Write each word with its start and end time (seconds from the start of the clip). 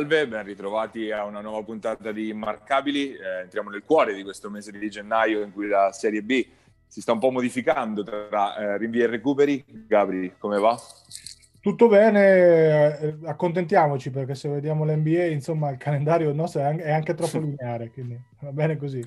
Salve, 0.00 0.26
ben 0.26 0.44
ritrovati 0.44 1.10
a 1.10 1.24
una 1.24 1.42
nuova 1.42 1.62
puntata 1.62 2.10
di 2.10 2.28
Immarcabili. 2.28 3.12
Eh, 3.12 3.42
entriamo 3.42 3.68
nel 3.68 3.82
cuore 3.84 4.14
di 4.14 4.22
questo 4.22 4.48
mese 4.48 4.72
di 4.72 4.88
gennaio 4.88 5.42
in 5.42 5.52
cui 5.52 5.68
la 5.68 5.92
Serie 5.92 6.22
B 6.22 6.42
si 6.86 7.02
sta 7.02 7.12
un 7.12 7.18
po' 7.18 7.30
modificando 7.30 8.02
tra 8.02 8.56
eh, 8.56 8.78
rinvii 8.78 9.02
e 9.02 9.06
recuperi. 9.06 9.62
Gabri, 9.86 10.36
come 10.38 10.58
va? 10.58 10.74
Tutto 11.60 11.88
bene, 11.88 12.98
eh, 12.98 13.14
accontentiamoci 13.26 14.10
perché 14.10 14.34
se 14.34 14.48
vediamo 14.48 14.86
l'NBA, 14.86 15.24
insomma, 15.24 15.68
il 15.68 15.76
calendario 15.76 16.32
nostro 16.32 16.62
è 16.62 16.64
anche, 16.64 16.82
è 16.82 16.92
anche 16.92 17.14
troppo 17.14 17.36
lineare, 17.38 17.90
quindi 17.90 18.18
va 18.38 18.52
bene 18.52 18.78
così. 18.78 19.06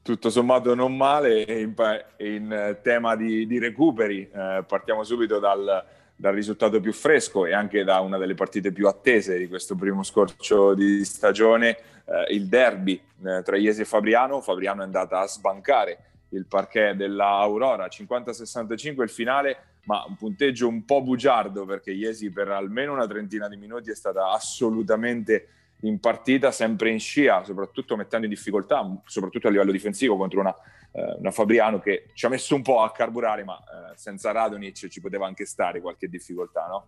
Tutto 0.00 0.30
sommato 0.30 0.76
non 0.76 0.96
male, 0.96 1.42
in, 1.42 1.74
in 2.18 2.78
tema 2.82 3.16
di, 3.16 3.48
di 3.48 3.58
recuperi 3.58 4.30
eh, 4.32 4.64
partiamo 4.64 5.02
subito 5.02 5.40
dal, 5.40 5.84
dal 6.20 6.34
risultato 6.34 6.80
più 6.80 6.92
fresco 6.92 7.46
e 7.46 7.54
anche 7.54 7.82
da 7.82 8.00
una 8.00 8.18
delle 8.18 8.34
partite 8.34 8.72
più 8.72 8.86
attese 8.86 9.38
di 9.38 9.48
questo 9.48 9.74
primo 9.74 10.02
scorcio 10.02 10.74
di 10.74 11.02
stagione, 11.02 11.78
eh, 12.04 12.34
il 12.34 12.46
derby 12.46 13.00
eh, 13.24 13.40
tra 13.42 13.56
Iesi 13.56 13.80
e 13.80 13.84
Fabriano. 13.86 14.42
Fabriano 14.42 14.82
è 14.82 14.84
andata 14.84 15.20
a 15.20 15.26
sbancare 15.26 15.98
il 16.30 16.44
parquet 16.44 16.94
dell'Aurora, 16.94 17.86
50-65 17.86 19.00
il 19.00 19.08
finale, 19.08 19.56
ma 19.84 20.04
un 20.06 20.14
punteggio 20.16 20.68
un 20.68 20.84
po' 20.84 21.00
bugiardo 21.00 21.64
perché 21.64 21.92
Iesi 21.92 22.30
per 22.30 22.48
almeno 22.48 22.92
una 22.92 23.06
trentina 23.06 23.48
di 23.48 23.56
minuti 23.56 23.90
è 23.90 23.94
stata 23.94 24.30
assolutamente 24.30 25.48
in 25.82 25.98
partita, 26.00 26.50
sempre 26.50 26.90
in 26.90 27.00
scia, 27.00 27.44
soprattutto 27.44 27.96
mettendo 27.96 28.26
in 28.26 28.32
difficoltà, 28.32 28.84
soprattutto 29.04 29.48
a 29.48 29.50
livello 29.50 29.72
difensivo 29.72 30.16
contro 30.16 30.40
una 30.40 30.54
eh, 30.92 31.16
una 31.18 31.30
Fabriano 31.30 31.78
che 31.78 32.06
ci 32.14 32.26
ha 32.26 32.28
messo 32.28 32.54
un 32.54 32.62
po' 32.62 32.80
a 32.80 32.92
carburare, 32.92 33.44
ma 33.44 33.58
eh, 33.58 33.96
senza 33.96 34.32
Radonic 34.32 34.88
ci 34.88 35.00
poteva 35.00 35.26
anche 35.26 35.44
stare 35.44 35.80
qualche 35.80 36.08
difficoltà, 36.08 36.66
no? 36.66 36.86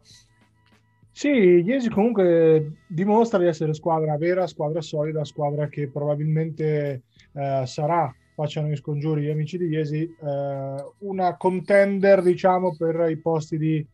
Sì, 1.15 1.29
Iesi 1.29 1.91
comunque 1.91 2.79
dimostra 2.87 3.39
di 3.39 3.47
essere 3.47 3.75
squadra 3.75 4.17
vera, 4.17 4.47
squadra 4.47 4.81
solida, 4.81 5.25
squadra 5.25 5.69
che 5.69 5.89
probabilmente 5.89 7.03
eh, 7.35 7.63
sarà, 7.67 8.13
facciano 8.35 8.69
gli 8.69 8.77
scongiuri 8.77 9.23
gli 9.23 9.31
amici 9.31 9.59
di 9.59 9.67
Iesi, 9.67 10.03
eh, 10.05 10.85
una 10.99 11.37
contender 11.37 12.23
diciamo 12.23 12.75
per 12.75 13.11
i 13.11 13.19
posti 13.19 13.59
di, 13.59 13.87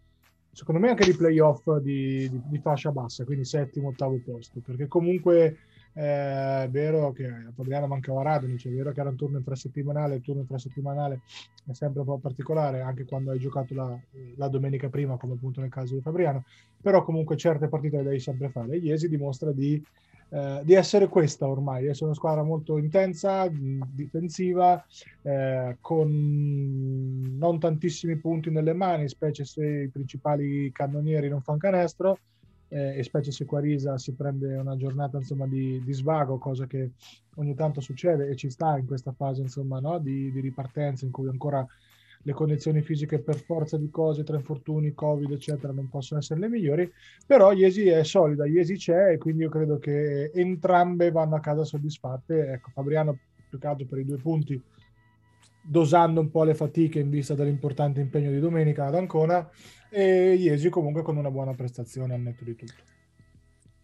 secondo 0.58 0.80
me 0.80 0.88
anche 0.88 1.04
di 1.04 1.14
playoff 1.14 1.76
di, 1.76 2.28
di, 2.28 2.42
di 2.48 2.58
fascia 2.58 2.90
bassa, 2.90 3.24
quindi 3.24 3.44
settimo, 3.44 3.90
ottavo 3.90 4.20
posto, 4.24 4.58
perché 4.58 4.88
comunque 4.88 5.56
eh, 5.92 6.64
è 6.64 6.68
vero 6.68 7.12
che 7.12 7.26
a 7.26 7.52
Fabriano 7.54 7.86
mancava 7.86 8.22
Radonic, 8.22 8.66
è 8.66 8.70
vero 8.70 8.90
che 8.90 8.98
era 8.98 9.08
un 9.08 9.14
turno 9.14 9.38
infrasettimanale, 9.38 10.16
il 10.16 10.20
turno 10.20 10.40
infrasettimanale 10.40 11.20
è 11.64 11.72
sempre 11.74 12.00
un 12.00 12.06
po' 12.06 12.18
particolare, 12.18 12.80
anche 12.80 13.04
quando 13.04 13.30
hai 13.30 13.38
giocato 13.38 13.72
la, 13.72 13.96
la 14.34 14.48
domenica 14.48 14.88
prima, 14.88 15.16
come 15.16 15.34
appunto 15.34 15.60
nel 15.60 15.70
caso 15.70 15.94
di 15.94 16.00
Fabriano, 16.00 16.42
però 16.82 17.04
comunque 17.04 17.36
certe 17.36 17.68
partite 17.68 17.98
le 17.98 18.02
devi 18.02 18.18
sempre 18.18 18.48
fare. 18.48 18.78
Iesi 18.78 19.08
dimostra 19.08 19.52
di, 19.52 19.80
eh, 20.30 20.60
di, 20.62 20.74
essere 20.74 21.08
questa 21.08 21.48
ormai, 21.48 21.82
di 21.82 21.88
essere 21.88 22.06
una 22.06 22.14
squadra 22.14 22.42
molto 22.42 22.78
intensa, 22.78 23.48
difensiva, 23.48 24.84
eh, 25.22 25.76
con 25.80 27.36
non 27.38 27.58
tantissimi 27.58 28.16
punti 28.16 28.50
nelle 28.50 28.74
mani, 28.74 29.08
specie 29.08 29.44
se 29.44 29.64
i 29.64 29.88
principali 29.88 30.70
cannonieri 30.72 31.28
non 31.28 31.40
fanno 31.40 31.58
canestro, 31.58 32.18
eh, 32.68 32.98
e 32.98 33.02
specie 33.02 33.32
se 33.32 33.44
Quarisa 33.44 33.98
si 33.98 34.12
prende 34.12 34.54
una 34.56 34.76
giornata 34.76 35.16
insomma, 35.16 35.46
di, 35.46 35.82
di, 35.82 35.92
svago, 35.92 36.38
cosa 36.38 36.66
che 36.66 36.90
ogni 37.36 37.54
tanto 37.54 37.80
succede 37.80 38.28
e 38.28 38.36
ci 38.36 38.50
sta 38.50 38.76
in 38.78 38.86
questa 38.86 39.12
fase 39.12 39.40
insomma, 39.40 39.80
no? 39.80 39.98
di, 39.98 40.30
di, 40.30 40.40
ripartenza 40.40 41.04
in 41.04 41.10
cui 41.10 41.28
ancora 41.28 41.66
le 42.28 42.34
condizioni 42.34 42.82
fisiche 42.82 43.20
per 43.20 43.42
forza 43.42 43.78
di 43.78 43.88
cose, 43.88 44.22
tra 44.22 44.36
infortuni, 44.36 44.92
covid 44.92 45.30
eccetera 45.30 45.72
non 45.72 45.88
possono 45.88 46.20
essere 46.20 46.40
le 46.40 46.50
migliori, 46.50 46.92
però 47.26 47.52
Iesi 47.52 47.88
è 47.88 48.04
solida, 48.04 48.44
Iesi 48.44 48.76
c'è 48.76 49.12
e 49.12 49.18
quindi 49.18 49.44
io 49.44 49.48
credo 49.48 49.78
che 49.78 50.30
entrambe 50.34 51.10
vanno 51.10 51.36
a 51.36 51.40
casa 51.40 51.64
soddisfatte. 51.64 52.52
Ecco, 52.52 52.70
Fabriano 52.74 53.18
più 53.48 53.58
che 53.58 53.66
altro 53.66 53.86
per 53.86 53.98
i 54.00 54.04
due 54.04 54.18
punti 54.18 54.62
dosando 55.62 56.20
un 56.20 56.30
po' 56.30 56.44
le 56.44 56.54
fatiche 56.54 56.98
in 56.98 57.08
vista 57.08 57.34
dell'importante 57.34 58.00
impegno 58.00 58.30
di 58.30 58.40
domenica 58.40 58.84
ad 58.84 58.94
Ancona 58.94 59.48
e 59.88 60.34
Iesi 60.34 60.68
comunque 60.68 61.00
con 61.00 61.16
una 61.16 61.30
buona 61.30 61.54
prestazione 61.54 62.12
al 62.12 62.20
netto 62.20 62.44
di 62.44 62.54
tutto. 62.54 62.82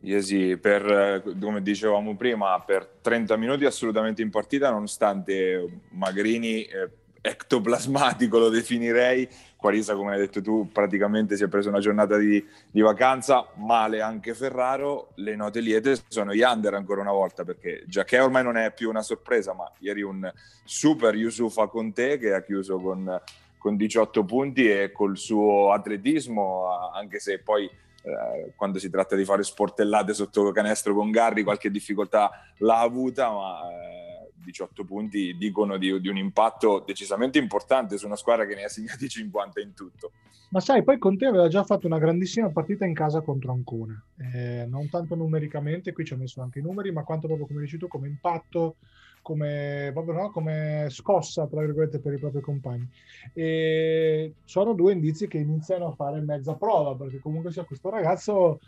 Iesi, 0.00 0.58
per, 0.58 1.22
come 1.40 1.62
dicevamo 1.62 2.14
prima, 2.14 2.60
per 2.60 2.86
30 3.00 3.36
minuti 3.38 3.64
assolutamente 3.64 4.20
in 4.20 4.28
partita, 4.28 4.68
nonostante 4.68 5.80
Magrini 5.92 6.64
eh, 6.64 6.90
ectoplasmatico 7.26 8.38
lo 8.38 8.48
definirei, 8.50 9.26
Quarisa 9.56 9.94
come 9.94 10.12
hai 10.12 10.18
detto 10.18 10.42
tu 10.42 10.70
praticamente 10.70 11.36
si 11.36 11.44
è 11.44 11.48
preso 11.48 11.70
una 11.70 11.78
giornata 11.78 12.18
di, 12.18 12.44
di, 12.70 12.82
vacanza, 12.82 13.46
male 13.54 14.02
anche 14.02 14.34
Ferraro, 14.34 15.12
le 15.14 15.34
note 15.34 15.60
liete 15.60 15.96
sono 16.08 16.34
gli 16.34 16.42
under 16.42 16.74
ancora 16.74 17.00
una 17.00 17.12
volta 17.12 17.44
perché 17.44 17.82
già 17.86 18.04
che 18.04 18.20
ormai 18.20 18.42
non 18.42 18.58
è 18.58 18.72
più 18.72 18.90
una 18.90 19.00
sorpresa, 19.00 19.54
ma 19.54 19.70
ieri 19.78 20.02
un 20.02 20.30
super 20.64 21.14
Yusufa 21.14 21.66
Conte 21.68 22.18
che 22.18 22.34
ha 22.34 22.42
chiuso 22.42 22.78
con 22.78 23.20
con 23.64 23.76
18 23.76 24.24
punti 24.24 24.70
e 24.70 24.92
col 24.92 25.16
suo 25.16 25.72
atletismo, 25.72 26.66
anche 26.92 27.18
se 27.18 27.38
poi 27.38 27.64
eh, 27.64 28.52
quando 28.54 28.78
si 28.78 28.90
tratta 28.90 29.16
di 29.16 29.24
fare 29.24 29.42
sportellate 29.42 30.12
sotto 30.12 30.52
canestro 30.52 30.92
con 30.92 31.10
Garri 31.10 31.42
qualche 31.42 31.70
difficoltà 31.70 32.30
l'ha 32.58 32.80
avuta, 32.80 33.30
ma 33.30 33.60
eh, 33.70 34.13
18 34.44 34.84
punti 34.84 35.36
dicono 35.36 35.76
di, 35.76 36.00
di, 36.00 36.08
un 36.08 36.16
impatto 36.16 36.82
decisamente 36.86 37.38
importante 37.38 37.96
su 37.96 38.06
una 38.06 38.16
squadra 38.16 38.46
che 38.46 38.54
ne 38.54 38.64
ha 38.64 38.68
segnati 38.68 39.08
50 39.08 39.60
in 39.60 39.74
tutto. 39.74 40.12
Ma 40.50 40.60
sai, 40.60 40.84
poi 40.84 40.98
Conte 40.98 41.26
aveva 41.26 41.48
già 41.48 41.64
fatto 41.64 41.86
una 41.86 41.98
grandissima 41.98 42.50
partita 42.50 42.84
in 42.84 42.94
casa 42.94 43.22
contro 43.22 43.52
Ancona, 43.52 44.00
eh, 44.18 44.66
non 44.68 44.88
tanto 44.88 45.16
numericamente, 45.16 45.92
qui 45.92 46.04
ci 46.04 46.12
ho 46.12 46.16
messo 46.16 46.42
anche 46.42 46.60
i 46.60 46.62
numeri, 46.62 46.92
ma 46.92 47.02
quanto 47.02 47.26
proprio 47.26 47.46
come 47.46 47.60
dici 47.60 47.76
tu, 47.76 47.88
come 47.88 48.06
impatto 48.06 48.76
come, 49.24 49.90
proprio, 49.94 50.14
no? 50.14 50.30
come 50.30 50.88
scossa, 50.90 51.46
tra 51.46 51.62
virgolette, 51.62 51.98
per 51.98 52.12
i 52.12 52.18
propri 52.18 52.42
compagni. 52.42 52.86
E 53.32 54.34
sono 54.44 54.74
due 54.74 54.92
indizi 54.92 55.26
che 55.26 55.38
iniziano 55.38 55.86
a 55.86 55.94
fare 55.94 56.20
mezza 56.20 56.54
prova, 56.54 56.94
perché 56.94 57.18
comunque 57.20 57.50
sia 57.50 57.64
questo 57.64 57.88
ragazzo 57.88 58.60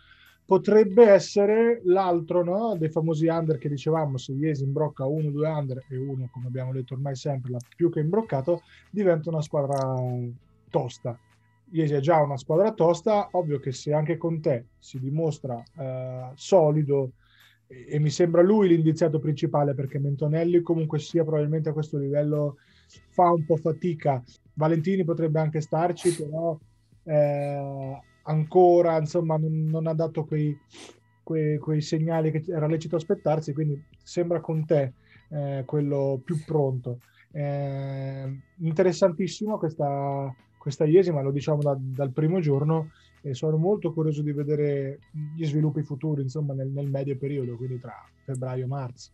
potrebbe 0.47 1.09
essere 1.09 1.81
l'altro 1.85 2.45
no? 2.45 2.77
dei 2.77 2.89
famosi 2.89 3.27
under 3.27 3.59
che 3.59 3.69
dicevamo, 3.69 4.17
se 4.17 4.33
Iesi 4.33 4.63
imbrocca 4.63 5.05
uno, 5.05 5.31
due 5.31 5.49
under 5.49 5.85
e 5.89 5.97
uno, 5.97 6.29
come 6.33 6.47
abbiamo 6.47 6.73
detto 6.73 6.95
ormai 6.95 7.17
sempre, 7.17 7.51
la 7.51 7.59
più 7.75 7.91
che 7.91 8.01
imbroccato, 8.01 8.63
diventa 8.91 9.29
una 9.29 9.43
squadra 9.43 9.95
tosta. 10.71 11.19
Iesi 11.71 11.95
è 11.95 12.01
già 12.01 12.23
una 12.23 12.37
squadra 12.37 12.73
tosta, 12.73 13.29
ovvio 13.33 13.59
che 13.59 13.73
se 13.73 13.93
anche 13.93 14.17
con 14.17 14.41
te 14.41 14.67
si 14.79 15.01
dimostra 15.01 15.61
eh, 15.77 16.31
solido, 16.35 17.11
e 17.69 17.99
mi 17.99 18.11
sembra 18.11 18.43
lui 18.43 18.69
l'indiziato 18.69 19.19
principale 19.19 19.75
perché 19.75 19.99
Mentonelli 19.99 20.61
comunque 20.61 21.01
sia 21.01 21.25
probabilmente 21.25 21.71
a 21.71 21.73
questo 21.73 21.99
livello 21.99 22.59
fa 23.11 23.33
un 23.33 23.45
po' 23.45 23.57
fatica. 23.57 24.23
Valentini 24.55 25.03
potrebbe 25.03 25.41
anche 25.41 25.61
starci, 25.61 26.15
però 26.15 26.57
eh, 27.03 28.01
ancora 28.27 28.99
insomma 28.99 29.37
non, 29.37 29.67
non, 29.67 29.87
ha 29.87 29.95
dato 29.95 30.25
quei, 30.25 30.59
quei, 31.23 31.59
quei, 31.59 31.81
segnali 31.81 32.31
che 32.31 32.45
era 32.49 32.67
lecito 32.67 32.97
aspettarsi, 32.97 33.53
quindi 33.53 33.83
sembra 34.03 34.41
con 34.41 34.65
te 34.65 34.93
eh, 35.31 35.63
quello 35.65 36.21
più 36.25 36.43
pronto. 36.45 37.01
Eh, 37.33 38.41
interessantissimo 38.59 39.59
questa, 39.59 40.35
questa 40.59 40.85
Iesi, 40.85 41.13
ma 41.13 41.23
lo 41.23 41.31
diciamo 41.31 41.63
da, 41.63 41.77
dal 41.79 42.11
primo 42.11 42.41
giorno, 42.41 42.91
e 43.23 43.35
sono 43.35 43.57
molto 43.57 43.93
curioso 43.93 44.23
di 44.23 44.33
vedere 44.33 45.01
gli 45.35 45.45
sviluppi 45.45 45.83
futuri, 45.83 46.23
insomma, 46.23 46.55
nel, 46.55 46.69
nel 46.69 46.89
medio 46.89 47.17
periodo, 47.17 47.57
quindi 47.57 47.81
tra 47.81 47.95
febbraio 48.25 48.65
e 48.65 48.69
marzo. 48.69 49.11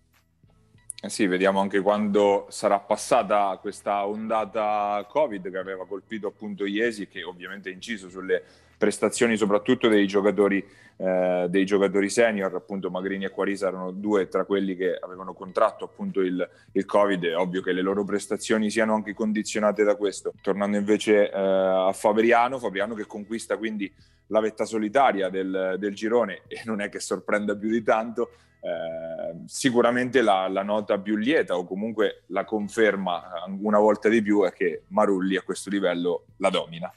Eh 1.05 1.09
sì, 1.09 1.27
vediamo 1.27 1.59
anche 1.59 1.81
quando 1.81 2.47
sarà 2.51 2.79
passata 2.79 3.59
questa 3.61 4.07
ondata 4.07 5.05
Covid 5.09 5.51
che 5.51 5.59
aveva 5.59 5.85
colpito 5.85 6.29
appunto 6.29 6.65
Iesi, 6.65 7.09
che 7.09 7.25
ovviamente 7.25 7.71
ha 7.71 7.73
inciso 7.73 8.09
sulle 8.09 8.45
prestazioni 8.83 9.37
soprattutto 9.37 9.87
dei 9.87 10.09
giocatori, 10.09 10.67
eh, 10.97 11.47
dei 11.49 11.65
giocatori 11.65 12.11
senior, 12.11 12.53
appunto 12.53 12.91
Magrini 12.91 13.27
e 13.27 13.31
Quarisa 13.31 13.69
erano 13.69 13.93
due 13.93 14.27
tra 14.27 14.45
quelli 14.45 14.75
che 14.75 14.99
avevano 15.01 15.35
contratto 15.35 15.85
appunto 15.85 16.21
il, 16.21 16.49
il 16.73 16.85
Covid, 16.85 17.25
è 17.27 17.37
ovvio 17.37 17.63
che 17.63 17.71
le 17.71 17.81
loro 17.81 18.03
prestazioni 18.03 18.73
siano 18.73 18.95
anche 18.95 19.15
condizionate 19.15 19.85
da 19.85 19.95
questo. 19.95 20.33
Tornando 20.43 20.77
invece 20.77 21.31
eh, 21.31 21.39
a 21.39 21.93
Fabriano, 21.93 22.59
Fabriano 22.59 22.95
che 22.95 23.07
conquista 23.07 23.57
quindi 23.57 23.89
la 24.27 24.41
vetta 24.41 24.65
solitaria 24.65 25.29
del, 25.29 25.77
del 25.79 25.95
girone 25.95 26.43
e 26.49 26.63
non 26.65 26.81
è 26.81 26.89
che 26.89 26.99
sorprenda 26.99 27.55
più 27.55 27.71
di 27.71 27.85
tanto, 27.85 28.31
eh, 28.63 29.45
sicuramente 29.47 30.23
la, 30.23 30.49
la, 30.49 30.65
nota 30.65 30.99
più 30.99 31.15
lieta 31.15 31.57
o 31.57 31.65
comunque 31.65 32.25
la 32.29 32.45
conferma 32.45 33.45
una 33.61 33.79
volta 33.79 34.09
di 34.09 34.21
più 34.23 34.43
è 34.43 34.53
che 34.53 34.83
Marulli 34.89 35.37
a 35.37 35.43
questo 35.43 35.71
livello 35.71 36.25
la 36.39 36.51
domina. 36.51 36.93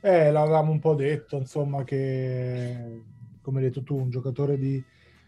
Eh, 0.00 0.30
l'avevamo 0.30 0.70
un 0.70 0.78
po' 0.78 0.94
detto, 0.94 1.36
insomma, 1.36 1.82
che 1.82 3.02
come 3.48 3.60
hai 3.60 3.68
detto 3.68 3.82
tu, 3.82 3.96
un 3.96 4.10
giocatore 4.10 4.58
di, 4.58 4.82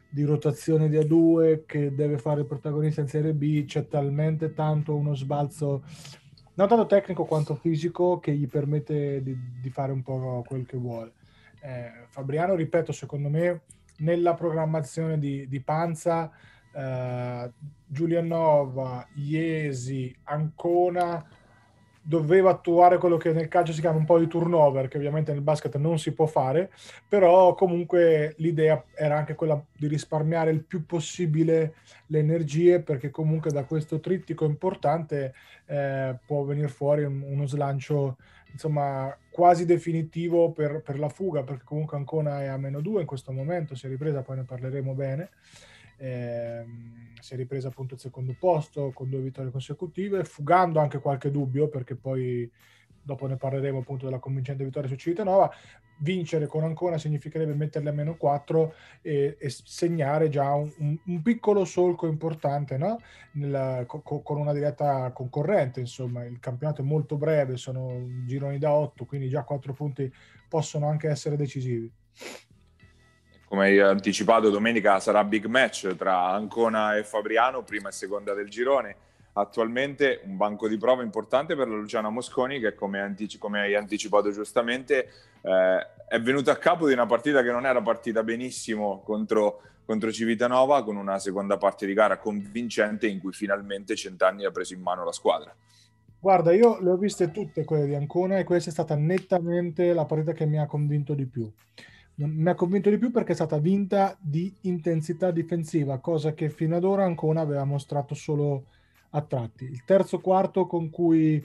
di 0.09 0.25
rotazione 0.25 0.91
di 0.91 0.99
A2 0.99 1.63
che 1.65 1.95
deve 1.95 2.19
fare 2.19 2.41
il 2.41 2.47
protagonista 2.47 3.01
in 3.01 3.09
Serie 3.09 3.33
B, 3.33 3.65
c'è 3.65 3.89
talmente 3.89 4.53
tanto 4.53 4.95
uno 4.95 5.15
sbalzo, 5.15 5.83
non 6.55 6.69
tanto 6.69 6.85
tecnico 6.85 7.25
quanto 7.25 7.55
fisico, 7.55 8.19
che 8.19 8.33
gli 8.33 8.47
permette 8.47 9.23
di, 9.23 9.35
di 9.59 9.71
fare 9.71 9.91
un 9.93 10.03
po' 10.03 10.45
quel 10.47 10.67
che 10.67 10.77
vuole. 10.77 11.13
Eh, 11.63 12.07
Fabriano, 12.09 12.55
ripeto, 12.55 12.93
secondo 12.93 13.31
me 13.31 13.63
nella 13.99 14.35
programmazione 14.35 15.19
di, 15.19 15.49
di 15.49 15.61
Panza, 15.61 16.31
eh, 16.73 17.53
Giulianova, 17.87 19.09
Iesi, 19.15 20.15
Ancona 20.25 21.27
doveva 22.03 22.51
attuare 22.51 22.99
quello 22.99 23.17
che 23.17 23.33
nel 23.33 23.49
calcio 23.49 23.73
si 23.73 23.81
chiama 23.81 23.99
un 23.99 24.05
po' 24.05 24.19
di 24.19 24.27
turnover, 24.27 24.89
che 24.89 24.97
ovviamente 24.97 25.33
nel 25.33 25.43
basket 25.43 25.77
non 25.77 25.99
si 25.99 26.13
può 26.13 26.27
fare, 26.27 26.71
però 27.07 27.55
comunque 27.55 28.35
l'idea 28.39 28.83
era 28.95 29.17
anche 29.17 29.35
quella 29.35 29.63
di 29.77 29.87
risparmiare 29.87 30.51
il 30.51 30.65
più 30.65 30.87
possibile 30.87 31.75
le 32.07 32.19
energie, 32.19 32.81
perché 32.81 33.11
comunque 33.11 33.51
da 33.51 33.65
questo 33.65 34.01
trittico 34.01 34.45
importante 34.45 35.35
eh, 35.67 36.17
può 36.25 36.43
venire 36.45 36.69
fuori 36.69 37.05
un, 37.05 37.23
uno 37.23 37.47
slancio 37.47 38.17
insomma 38.53 39.17
quasi 39.31 39.65
definitivo 39.65 40.51
per, 40.51 40.83
per, 40.83 40.99
la 40.99 41.09
fuga, 41.09 41.43
perché 41.43 41.63
comunque 41.65 41.97
Ancona 41.97 42.43
è 42.43 42.47
a 42.47 42.57
meno 42.57 42.81
2 42.81 43.03
in 43.03 43.07
questo 43.07 43.31
momento, 43.31 43.77
si 43.77 43.87
è 43.87 43.89
ripresa, 43.89 44.23
poi 44.23 44.37
ne 44.37 44.43
parleremo 44.43 44.93
bene 44.95 45.29
eh, 46.01 46.65
si 47.21 47.35
è 47.35 47.37
ripresa 47.37 47.69
appunto 47.69 47.95
il 47.95 48.01
secondo 48.01 48.35
posto 48.39 48.91
con 48.93 49.11
due 49.11 49.21
vittorie 49.21 49.51
consecutive, 49.51 50.25
fugando 50.25 50.81
anche 50.81 50.99
qualche 50.99 51.31
dubbio 51.31 51.69
perché 51.69 51.95
poi 51.95 52.51
dopo 53.03 53.27
ne 53.27 53.37
parleremo 53.37 53.79
appunto 53.79 54.07
della 54.07 54.19
convincente 54.19 54.65
vittoria 54.65 54.89
su 54.89 54.97
Civitanova, 54.97 55.51
vincere 55.99 56.47
con 56.47 56.65
Ancona 56.65 56.97
significherebbe 56.97 57.55
metterle 57.55 57.91
a 57.91 57.93
meno 57.93 58.17
4 58.17 58.75
e, 59.03 59.37
e 59.39 59.51
segnare 59.51 60.31
già 60.31 60.55
un, 60.55 60.73
un, 60.79 60.99
un, 61.05 61.23
piccolo 61.23 61.65
solco 61.65 62.07
importante 62.07 62.79
no? 62.79 63.01
Nella, 63.33 63.85
co, 63.87 64.01
con 64.01 64.39
una 64.39 64.55
diretta 64.55 65.11
concorrente, 65.13 65.81
insomma. 65.81 66.25
Il 66.25 66.39
campionato 66.41 66.81
è 66.81 66.85
molto 66.85 67.17
breve, 67.17 67.57
sono 67.57 68.07
gironi 68.25 68.59
da 68.59 68.73
8, 68.73 69.05
quindi 69.05 69.29
già 69.29 69.43
4 69.43 69.73
punti 69.75 70.13
possono 70.49 70.89
anche 70.89 71.09
essere 71.09 71.37
decisivi 71.37 71.91
come 73.51 73.65
hai 73.65 73.81
anticipato 73.81 74.49
domenica 74.49 75.01
sarà 75.01 75.25
big 75.25 75.47
match 75.47 75.97
tra 75.97 76.29
Ancona 76.29 76.97
e 76.97 77.03
Fabriano, 77.03 77.65
prima 77.65 77.89
e 77.89 77.93
seconda 77.93 78.33
del 78.33 78.49
girone. 78.49 78.95
Attualmente 79.33 80.21
un 80.23 80.37
banco 80.37 80.69
di 80.69 80.79
prova 80.79 81.03
importante 81.03 81.57
per 81.57 81.67
la 81.67 81.75
Luciana 81.75 82.11
Mosconi 82.11 82.61
che 82.61 82.77
come, 82.77 83.01
antici- 83.01 83.39
come 83.39 83.61
hai 83.61 83.75
anticipato 83.75 84.31
giustamente 84.31 85.09
eh, 85.41 85.87
è 86.07 86.21
venuta 86.21 86.53
a 86.53 86.57
capo 86.59 86.87
di 86.87 86.93
una 86.93 87.07
partita 87.07 87.43
che 87.43 87.51
non 87.51 87.67
era 87.67 87.83
partita 87.83 88.23
benissimo 88.23 89.03
contro, 89.05 89.63
contro 89.85 90.13
Civitanova 90.13 90.85
con 90.85 90.95
una 90.95 91.19
seconda 91.19 91.57
parte 91.57 91.87
di 91.87 91.93
gara 91.93 92.19
convincente 92.19 93.09
in 93.09 93.19
cui 93.19 93.33
finalmente 93.33 93.97
Centanni 93.97 94.45
ha 94.45 94.53
preso 94.53 94.75
in 94.75 94.81
mano 94.81 95.05
la 95.05 95.13
squadra. 95.13 95.53
Guarda, 96.21 96.53
io 96.53 96.79
le 96.81 96.91
ho 96.91 96.97
viste 96.97 97.33
tutte 97.33 97.65
quelle 97.65 97.87
di 97.87 97.97
Ancona 97.97 98.39
e 98.39 98.45
questa 98.45 98.71
è 98.71 98.73
stata 98.73 98.95
nettamente 98.95 99.93
la 99.93 100.05
partita 100.05 100.35
che 100.35 100.47
mi 100.47 100.61
ha 100.61 100.67
convinto 100.67 101.15
di 101.15 101.27
più 101.27 101.53
mi 102.27 102.49
ha 102.49 102.55
convinto 102.55 102.91
di 102.91 102.99
più 102.99 103.11
perché 103.11 103.33
è 103.33 103.35
stata 103.35 103.59
vinta 103.59 104.17
di 104.21 104.53
intensità 104.63 105.31
difensiva, 105.31 105.99
cosa 105.99 106.35
che 106.35 106.51
fino 106.51 106.77
ad 106.77 106.85
ora 106.85 107.05
Ancona 107.05 107.41
aveva 107.41 107.65
mostrato 107.65 108.15
solo 108.15 108.67
a 109.11 109.23
tratti. 109.23 109.65
Il 109.65 109.85
terzo 109.85 110.21
quarto 110.21 110.67
con 110.67 110.91
cui 110.91 111.35
eh, 111.37 111.43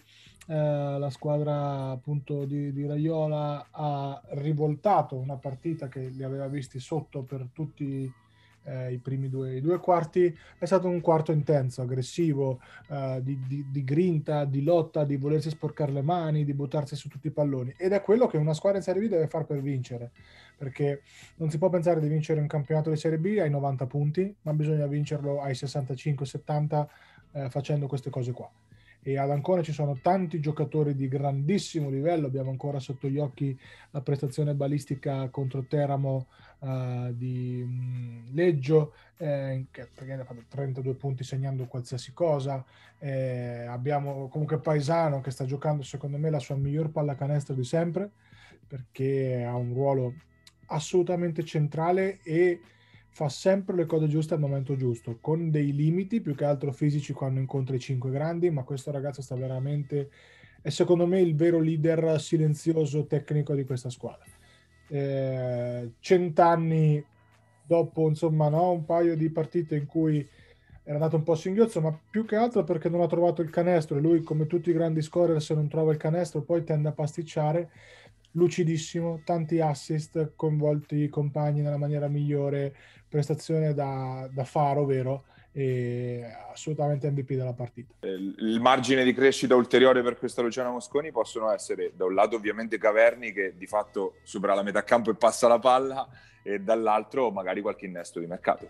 la 0.53 1.09
squadra 1.09 1.89
appunto 1.89 2.45
di, 2.45 2.71
di, 2.71 2.85
Raiola 2.85 3.67
ha 3.71 4.21
rivoltato 4.31 5.15
una 5.15 5.37
partita 5.37 5.87
che 5.87 6.09
li 6.09 6.23
aveva 6.23 6.47
visti 6.47 6.79
sotto 6.79 7.23
per 7.23 7.47
tutti 7.51 8.11
eh, 8.65 8.93
i 8.93 8.97
primi 8.97 9.29
due, 9.29 9.55
i 9.55 9.61
due, 9.61 9.79
quarti, 9.79 10.35
è 10.57 10.65
stato 10.65 10.87
un 10.87 11.01
quarto 11.01 11.31
intenso, 11.31 11.81
aggressivo, 11.81 12.59
eh, 12.89 13.19
di, 13.23 13.39
di, 13.47 13.65
di, 13.69 13.83
grinta, 13.83 14.45
di 14.45 14.63
lotta, 14.63 15.03
di 15.03 15.17
volersi 15.17 15.49
sporcare 15.49 15.91
le 15.91 16.01
mani, 16.01 16.43
di 16.43 16.53
buttarsi 16.53 16.95
su 16.95 17.07
tutti 17.09 17.27
i 17.27 17.31
palloni. 17.31 17.73
Ed 17.77 17.91
è 17.91 18.01
quello 18.01 18.27
che 18.27 18.37
una 18.37 18.53
squadra 18.53 18.79
in 18.79 18.83
Serie 18.83 19.01
B 19.01 19.09
deve 19.09 19.27
fare 19.27 19.45
per 19.45 19.61
vincere 19.61 20.11
perché 20.57 21.01
non 21.35 21.49
si 21.49 21.57
può 21.57 21.69
pensare 21.69 21.99
di 21.99 22.07
vincere 22.07 22.39
un 22.39 22.47
campionato 22.47 22.89
di 22.89 22.95
Serie 22.95 23.17
B 23.17 23.37
ai 23.39 23.49
90 23.49 23.85
punti, 23.87 24.35
ma 24.43 24.53
bisogna 24.53 24.87
vincerlo 24.87 25.41
ai 25.41 25.53
65-70 25.53 26.87
eh, 27.33 27.49
facendo 27.49 27.87
queste 27.87 28.09
cose 28.09 28.31
qua. 28.31 28.49
E 29.07 29.19
ad 29.19 29.29
Ancona 29.29 29.61
ci 29.61 29.71
sono 29.71 29.99
tanti 30.01 30.39
giocatori 30.39 30.95
di 30.95 31.07
grandissimo 31.07 31.91
livello, 31.91 32.25
abbiamo 32.25 32.49
ancora 32.49 32.79
sotto 32.79 33.07
gli 33.07 33.19
occhi 33.19 33.55
la 33.91 34.01
prestazione 34.01 34.55
balistica 34.55 35.29
contro 35.29 35.63
Teramo 35.65 36.25
uh, 36.57 37.13
di 37.13 37.61
um, 37.61 38.23
Leggio, 38.33 38.93
eh, 39.17 39.67
che 39.69 39.81
ha 39.81 40.23
fatto 40.23 40.45
32 40.47 40.95
punti 40.95 41.23
segnando 41.23 41.67
qualsiasi 41.67 42.13
cosa, 42.13 42.65
eh, 42.97 43.67
abbiamo 43.67 44.27
comunque 44.27 44.57
Paesano 44.57 45.21
che 45.21 45.29
sta 45.29 45.45
giocando 45.45 45.83
secondo 45.83 46.17
me 46.17 46.31
la 46.31 46.39
sua 46.39 46.55
miglior 46.55 46.89
pallacanestro 46.89 47.53
di 47.53 47.63
sempre, 47.63 48.09
perché 48.65 49.43
ha 49.43 49.55
un 49.55 49.71
ruolo 49.71 50.13
assolutamente 50.65 51.43
centrale 51.43 52.21
e 52.23 52.59
fa 53.15 53.29
sempre 53.29 53.77
le 53.77 53.85
cose 53.85 54.09
giuste 54.09 54.33
al 54.33 54.41
momento 54.41 54.75
giusto, 54.75 55.19
con 55.21 55.49
dei 55.49 55.73
limiti 55.73 56.19
più 56.19 56.35
che 56.35 56.43
altro 56.43 56.73
fisici 56.73 57.13
quando 57.13 57.39
incontra 57.39 57.73
i 57.73 57.79
cinque 57.79 58.11
grandi, 58.11 58.49
ma 58.49 58.63
questo 58.63 58.91
ragazzo 58.91 59.21
sta 59.21 59.35
veramente, 59.35 60.09
è 60.61 60.67
secondo 60.67 61.07
me 61.07 61.21
il 61.21 61.33
vero 61.33 61.61
leader 61.61 62.19
silenzioso 62.19 63.05
tecnico 63.05 63.55
di 63.55 63.63
questa 63.63 63.89
squadra. 63.89 64.25
Eh, 64.89 65.91
cent'anni 66.01 67.01
dopo, 67.65 68.09
insomma, 68.09 68.49
no, 68.49 68.71
un 68.71 68.83
paio 68.83 69.15
di 69.15 69.29
partite 69.29 69.77
in 69.77 69.85
cui 69.85 70.27
era 70.83 70.95
andato 70.95 71.15
un 71.15 71.23
po' 71.23 71.31
a 71.31 71.37
singhiozzo, 71.37 71.79
ma 71.79 71.97
più 72.09 72.25
che 72.25 72.35
altro 72.35 72.65
perché 72.65 72.89
non 72.89 72.99
ha 72.99 73.07
trovato 73.07 73.41
il 73.41 73.49
canestro 73.49 73.95
e 73.97 74.01
lui, 74.01 74.23
come 74.23 74.45
tutti 74.45 74.71
i 74.71 74.73
grandi 74.73 75.01
scorer, 75.01 75.41
se 75.41 75.53
non 75.53 75.69
trova 75.69 75.93
il 75.93 75.97
canestro 75.97 76.41
poi 76.41 76.65
tende 76.65 76.89
a 76.89 76.91
pasticciare 76.91 77.69
lucidissimo, 78.35 79.21
tanti 79.23 79.59
assist, 79.59 80.33
coinvolti 80.35 80.95
i 81.03 81.09
compagni 81.09 81.61
nella 81.61 81.77
maniera 81.77 82.07
migliore, 82.07 82.73
prestazione 83.07 83.73
da, 83.73 84.29
da 84.31 84.43
faro, 84.43 84.85
vero? 84.85 85.25
E 85.51 86.21
assolutamente 86.51 87.09
MVP 87.09 87.33
della 87.33 87.53
partita. 87.53 87.93
Il 88.01 88.59
margine 88.59 89.05
di 89.05 89.13
crescita 89.13 89.55
ulteriore 89.55 90.01
per 90.03 90.17
questa 90.17 90.41
Luciana 90.41 90.69
Mosconi 90.69 91.11
possono 91.11 91.49
essere 91.51 91.93
da 91.95 92.03
un 92.05 92.13
lato 92.13 92.35
ovviamente 92.35 92.77
Caverni 92.77 93.31
che 93.31 93.53
di 93.57 93.65
fatto 93.65 94.15
supera 94.23 94.53
la 94.53 94.63
metà 94.63 94.83
campo 94.83 95.11
e 95.11 95.15
passa 95.15 95.47
la 95.47 95.59
palla 95.59 96.07
e 96.43 96.59
dall'altro 96.59 97.31
magari 97.31 97.61
qualche 97.61 97.85
innesto 97.85 98.19
di 98.19 98.27
mercato. 98.27 98.69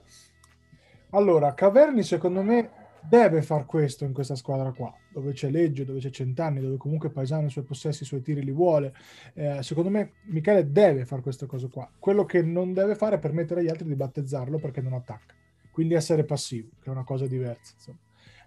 Allora, 1.09 1.55
Caverni 1.55 2.03
secondo 2.03 2.43
me 2.43 2.84
deve 3.07 3.41
far 3.41 3.65
questo 3.65 4.05
in 4.05 4.13
questa 4.13 4.35
squadra 4.35 4.71
qua, 4.71 4.93
dove 5.11 5.33
c'è 5.33 5.49
Leggio, 5.49 5.83
dove 5.83 5.99
c'è 5.99 6.09
Centanni, 6.09 6.61
dove 6.61 6.77
comunque 6.77 7.09
Paesano 7.09 7.47
i 7.47 7.49
suoi 7.49 7.63
possessi, 7.63 8.03
i 8.03 8.05
suoi 8.05 8.21
tiri 8.21 8.43
li 8.43 8.51
vuole. 8.51 8.93
Eh, 9.33 9.61
secondo 9.63 9.89
me 9.89 10.13
Michele 10.25 10.71
deve 10.71 11.05
fare 11.05 11.21
queste 11.21 11.45
cose 11.45 11.69
qua. 11.69 11.89
Quello 11.97 12.25
che 12.25 12.41
non 12.41 12.73
deve 12.73 12.95
fare 12.95 13.15
è 13.15 13.19
permettere 13.19 13.61
agli 13.61 13.69
altri 13.69 13.87
di 13.87 13.95
battezzarlo 13.95 14.57
perché 14.57 14.81
non 14.81 14.93
attacca. 14.93 15.33
Quindi 15.71 15.93
essere 15.93 16.23
passivo, 16.23 16.69
che 16.81 16.89
è 16.89 16.91
una 16.91 17.03
cosa 17.03 17.27
diversa. 17.27 17.73
Insomma. 17.75 17.97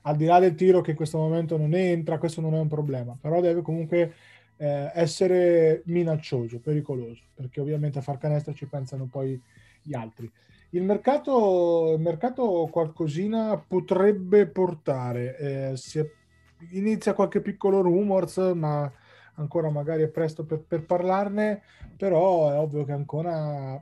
Al 0.03 0.17
di 0.17 0.25
là 0.25 0.39
del 0.39 0.55
tiro 0.55 0.81
che 0.81 0.91
in 0.91 0.97
questo 0.97 1.19
momento 1.19 1.57
non 1.57 1.75
entra, 1.75 2.19
questo 2.19 2.41
non 2.41 2.55
è 2.55 2.59
un 2.59 2.69
problema, 2.69 3.17
però 3.21 3.41
deve 3.41 3.63
comunque 3.63 4.15
eh, 4.57 4.91
essere 4.95 5.83
minaccioso, 5.87 6.61
pericoloso, 6.61 7.23
perché 7.35 7.61
ovviamente 7.61 7.99
a 7.99 8.03
far 8.03 8.19
canestro 8.19 8.55
ci 8.55 8.67
pensano 8.67 9.07
poi 9.07 9.41
gli 9.83 9.95
altri. 9.95 10.31
Il 10.71 10.83
mercato, 10.83 11.95
il 11.95 12.01
mercato 12.01 12.69
qualcosina 12.71 13.57
potrebbe 13.57 14.47
portare, 14.49 15.39
eh, 15.39 15.77
si 15.77 15.99
è, 15.99 16.07
inizia 16.73 17.15
qualche 17.15 17.41
piccolo 17.41 17.81
rumors, 17.81 18.37
ma 18.55 18.91
ancora 19.37 19.71
magari 19.71 20.03
è 20.03 20.09
presto 20.09 20.45
per, 20.45 20.61
per, 20.61 20.85
parlarne, 20.85 21.63
però 21.97 22.51
è 22.51 22.59
ovvio 22.59 22.85
che 22.85 22.93
ancora 22.93 23.81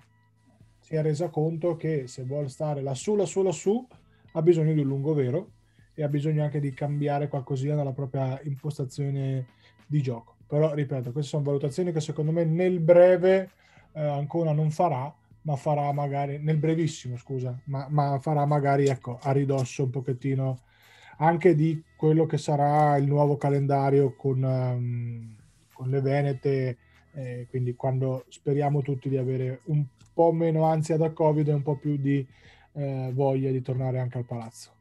si 0.79 0.95
è 0.95 1.03
resa 1.03 1.29
conto 1.29 1.75
che 1.75 2.07
se 2.07 2.23
vuole 2.23 2.49
stare 2.49 2.83
lassù, 2.83 3.17
lassù, 3.17 3.43
lassù, 3.43 3.85
ha 4.33 4.43
bisogno 4.43 4.73
di 4.73 4.81
un 4.81 4.87
lungo 4.87 5.13
vero 5.13 5.51
e 5.93 6.05
ha 6.05 6.09
bisogno 6.09 6.45
anche 6.45 6.61
di 6.61 6.73
cambiare 6.73 7.27
qualcosina 7.27 7.75
nella 7.75 7.93
propria 7.93 8.39
impostazione 8.45 9.47
di 9.87 10.01
gioco. 10.01 10.37
Però, 10.47 10.73
ripeto, 10.73 11.11
queste 11.11 11.31
sono 11.31 11.43
valutazioni 11.43 11.91
che 11.91 12.01
secondo 12.01 12.31
me 12.31 12.45
nel 12.45 12.79
breve 12.79 13.51
eh, 13.93 14.01
ancora 14.01 14.53
non 14.53 14.71
farà, 14.71 15.13
ma 15.47 15.55
farà 15.55 15.93
magari 15.93 16.39
nel 16.39 16.57
brevissimo, 16.57 17.17
scusa, 17.17 17.57
ma, 17.65 17.87
ma, 17.89 18.19
farà 18.19 18.45
magari 18.47 18.89
ecco, 18.89 19.19
a 19.23 19.31
ridosso 19.31 19.85
un 19.85 19.91
pochettino 19.91 20.59
anche 21.19 21.55
di 21.55 21.83
quello 21.97 22.27
che 22.27 22.37
sarà 22.37 22.97
il 22.97 23.07
nuovo 23.07 23.37
calendario 23.37 24.15
con, 24.17 24.43
um, 24.43 25.37
con 25.73 25.89
le 25.89 26.01
Venete, 26.01 26.79
eh, 27.15 27.47
quindi 27.49 27.77
quando 27.77 28.25
speriamo 28.29 28.83
tutti 28.83 29.09
di 29.09 29.17
avere 29.17 29.61
un 29.67 29.85
po' 30.13 30.33
meno 30.33 30.65
ansia 30.65 30.97
da 30.97 31.13
Covid 31.13 31.47
e 31.47 31.53
un 31.53 31.63
po' 31.63 31.77
più 31.77 31.97
di 31.97 32.27
eh, 32.73 33.11
voglia 33.15 33.51
di 33.53 33.63
tornare 33.63 34.01
anche 34.01 34.19
al 34.19 34.25
palazzo. 34.25 34.73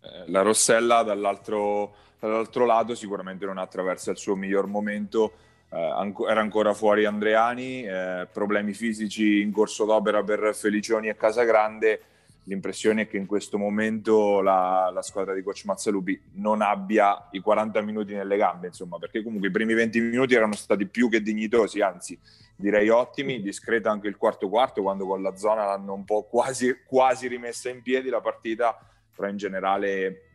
Eh, 0.00 0.30
la 0.30 0.40
Rossella 0.40 1.02
dall'altro, 1.02 1.94
dall'altro 2.18 2.64
lato 2.64 2.94
sicuramente 2.94 3.44
non 3.44 3.58
attraversa 3.58 4.12
il 4.12 4.16
suo 4.16 4.34
miglior 4.34 4.66
momento 4.66 5.32
era 5.70 6.40
ancora 6.40 6.72
fuori 6.72 7.04
Andreani, 7.04 7.82
eh, 7.84 8.26
problemi 8.32 8.72
fisici 8.72 9.42
in 9.42 9.52
corso 9.52 9.84
d'opera 9.84 10.22
per 10.22 10.54
Felicioni 10.54 11.08
e 11.08 11.16
Casagrande. 11.16 12.02
l'impressione 12.44 13.02
è 13.02 13.06
che 13.06 13.18
in 13.18 13.26
questo 13.26 13.58
momento 13.58 14.40
la, 14.40 14.90
la, 14.90 15.02
squadra 15.02 15.34
di 15.34 15.42
coach 15.42 15.66
Mazzalupi 15.66 16.18
non 16.36 16.62
abbia 16.62 17.28
i 17.32 17.40
40 17.40 17.82
minuti 17.82 18.14
nelle 18.14 18.38
gambe, 18.38 18.68
insomma, 18.68 18.98
perché 18.98 19.22
comunque 19.22 19.48
i 19.48 19.50
primi 19.50 19.74
20 19.74 20.00
minuti 20.00 20.34
erano 20.34 20.54
stati 20.54 20.86
più 20.86 21.10
che 21.10 21.20
dignitosi, 21.20 21.82
anzi 21.82 22.18
direi 22.56 22.88
ottimi, 22.88 23.42
discreto 23.42 23.90
anche 23.90 24.08
il 24.08 24.16
quarto 24.16 24.48
quarto 24.48 24.80
quando 24.80 25.06
con 25.06 25.20
la 25.20 25.36
zona 25.36 25.66
l'hanno 25.66 25.92
un 25.92 26.04
po' 26.04 26.22
quasi, 26.22 26.78
quasi 26.86 27.28
rimessa 27.28 27.68
in 27.68 27.82
piedi 27.82 28.08
la 28.08 28.22
partita, 28.22 28.78
però 29.14 29.28
in 29.28 29.36
generale 29.36 30.30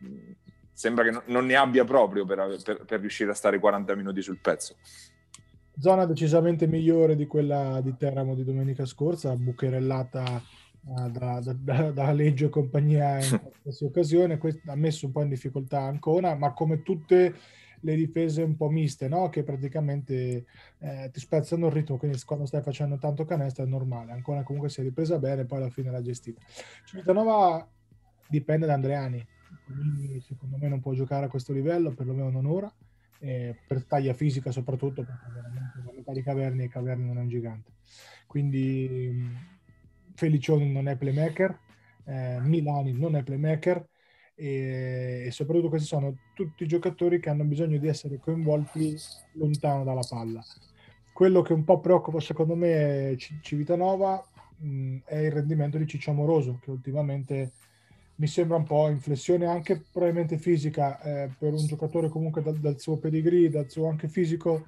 sembra 0.72 1.02
che 1.02 1.20
non 1.26 1.46
ne 1.46 1.56
abbia 1.56 1.84
proprio 1.84 2.24
per, 2.24 2.58
per, 2.62 2.84
per 2.84 3.00
riuscire 3.00 3.32
a 3.32 3.34
stare 3.34 3.58
40 3.58 3.94
minuti 3.96 4.22
sul 4.22 4.38
pezzo 4.38 4.76
zona 5.78 6.06
decisamente 6.06 6.66
migliore 6.66 7.16
di 7.16 7.26
quella 7.26 7.80
di 7.82 7.96
Teramo 7.96 8.34
di 8.34 8.44
domenica 8.44 8.84
scorsa, 8.84 9.36
bucherellata 9.36 10.42
uh, 10.86 11.10
da, 11.10 11.40
da, 11.56 11.90
da, 11.90 12.12
Leggio 12.12 12.46
e 12.46 12.50
compagnia 12.50 13.22
in 13.22 13.40
questa 13.62 13.84
occasione. 13.84 14.38
Questo 14.38 14.70
ha 14.70 14.76
messo 14.76 15.06
un 15.06 15.12
po' 15.12 15.22
in 15.22 15.28
difficoltà 15.28 15.80
Ancona, 15.80 16.34
ma 16.34 16.52
come 16.52 16.82
tutte 16.82 17.34
le 17.80 17.94
difese 17.96 18.42
un 18.42 18.56
po' 18.56 18.70
miste, 18.70 19.08
no? 19.08 19.28
che 19.28 19.42
praticamente 19.42 20.46
eh, 20.78 21.10
ti 21.12 21.20
spezzano 21.20 21.66
il 21.66 21.72
ritmo, 21.72 21.98
quindi 21.98 22.18
quando 22.24 22.46
stai 22.46 22.62
facendo 22.62 22.96
tanto 22.96 23.24
canestro 23.24 23.64
è 23.64 23.66
normale. 23.66 24.12
Ancora 24.12 24.42
comunque 24.42 24.70
si 24.70 24.80
è 24.80 24.82
ripresa 24.82 25.18
bene, 25.18 25.44
poi 25.44 25.58
alla 25.58 25.70
fine 25.70 25.90
l'ha 25.90 26.00
gestita. 26.00 26.40
Civitanova 26.84 27.66
dipende 28.26 28.64
da 28.64 28.72
Andreani, 28.72 29.24
quindi 29.66 30.18
secondo 30.20 30.56
me 30.56 30.68
non 30.68 30.80
può 30.80 30.92
giocare 30.94 31.26
a 31.26 31.28
questo 31.28 31.52
livello, 31.52 31.92
perlomeno 31.92 32.30
non 32.30 32.46
ora 32.46 32.72
eh, 33.20 33.56
per 33.66 33.84
taglia 33.84 34.14
fisica 34.14 34.50
soprattutto, 34.50 35.02
perché 35.02 35.26
veramente 35.32 35.82
la 35.84 35.92
metà 35.94 36.12
di 36.12 36.22
Caverni 36.22 36.64
e 36.64 36.68
Caverni 36.68 37.06
non 37.06 37.18
è 37.18 37.20
un 37.20 37.28
gigante. 37.28 37.72
Quindi 38.26 39.52
Felicioni 40.14 40.70
non 40.70 40.88
è 40.88 40.96
playmaker, 40.96 41.58
eh, 42.04 42.38
Milani 42.40 42.92
non 42.92 43.16
è 43.16 43.22
playmaker 43.22 43.86
e, 44.34 45.24
e, 45.26 45.30
soprattutto 45.30 45.68
questi 45.68 45.86
sono 45.86 46.16
tutti 46.34 46.66
giocatori 46.66 47.20
che 47.20 47.30
hanno 47.30 47.44
bisogno 47.44 47.78
di 47.78 47.88
essere 47.88 48.18
coinvolti 48.18 48.96
lontano 49.32 49.84
dalla 49.84 50.04
palla. 50.08 50.42
Quello 51.12 51.42
che 51.42 51.52
un 51.52 51.64
po' 51.64 51.80
preoccupa 51.80 52.20
secondo 52.20 52.56
me 52.56 53.16
Civitanova 53.40 54.24
mh, 54.58 54.98
è 55.04 55.16
il 55.18 55.32
rendimento 55.32 55.78
di 55.78 55.86
Ciccio 55.86 56.10
Amoroso 56.10 56.58
che 56.60 56.70
ultimamente 56.70 57.52
mi 58.16 58.26
sembra 58.26 58.56
un 58.56 58.64
po' 58.64 58.88
inflessione 58.88 59.46
anche 59.46 59.82
probabilmente 59.90 60.38
fisica 60.38 61.00
eh, 61.00 61.30
per 61.36 61.52
un 61.52 61.66
giocatore 61.66 62.08
comunque 62.08 62.42
dal, 62.42 62.56
dal, 62.56 62.78
suo 62.78 62.96
pedigree, 62.96 63.50
dal 63.50 63.68
suo 63.68 63.88
anche 63.88 64.08
fisico, 64.08 64.66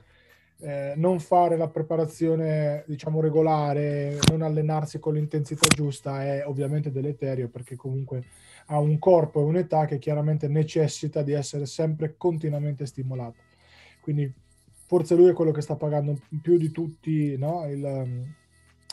eh, 0.58 0.94
non 0.96 1.20
fare 1.20 1.56
la 1.56 1.68
preparazione 1.68 2.82
diciamo 2.86 3.20
regolare, 3.20 4.18
non 4.30 4.42
allenarsi 4.42 4.98
con 4.98 5.14
l'intensità 5.14 5.68
giusta 5.68 6.24
è 6.24 6.44
ovviamente 6.46 6.90
deleterio 6.90 7.48
perché 7.48 7.76
comunque 7.76 8.24
ha 8.66 8.80
un 8.80 8.98
corpo 8.98 9.40
e 9.40 9.44
un'età 9.44 9.84
che 9.84 9.98
chiaramente 9.98 10.48
necessita 10.48 11.22
di 11.22 11.32
essere 11.32 11.66
sempre 11.66 12.14
continuamente 12.16 12.84
stimolato. 12.86 13.38
Quindi 14.00 14.32
forse 14.86 15.14
lui 15.14 15.30
è 15.30 15.34
quello 15.34 15.52
che 15.52 15.60
sta 15.60 15.76
pagando 15.76 16.18
più 16.42 16.56
di 16.56 16.70
tutti 16.70 17.36
no? 17.36 17.64
il, 17.68 18.24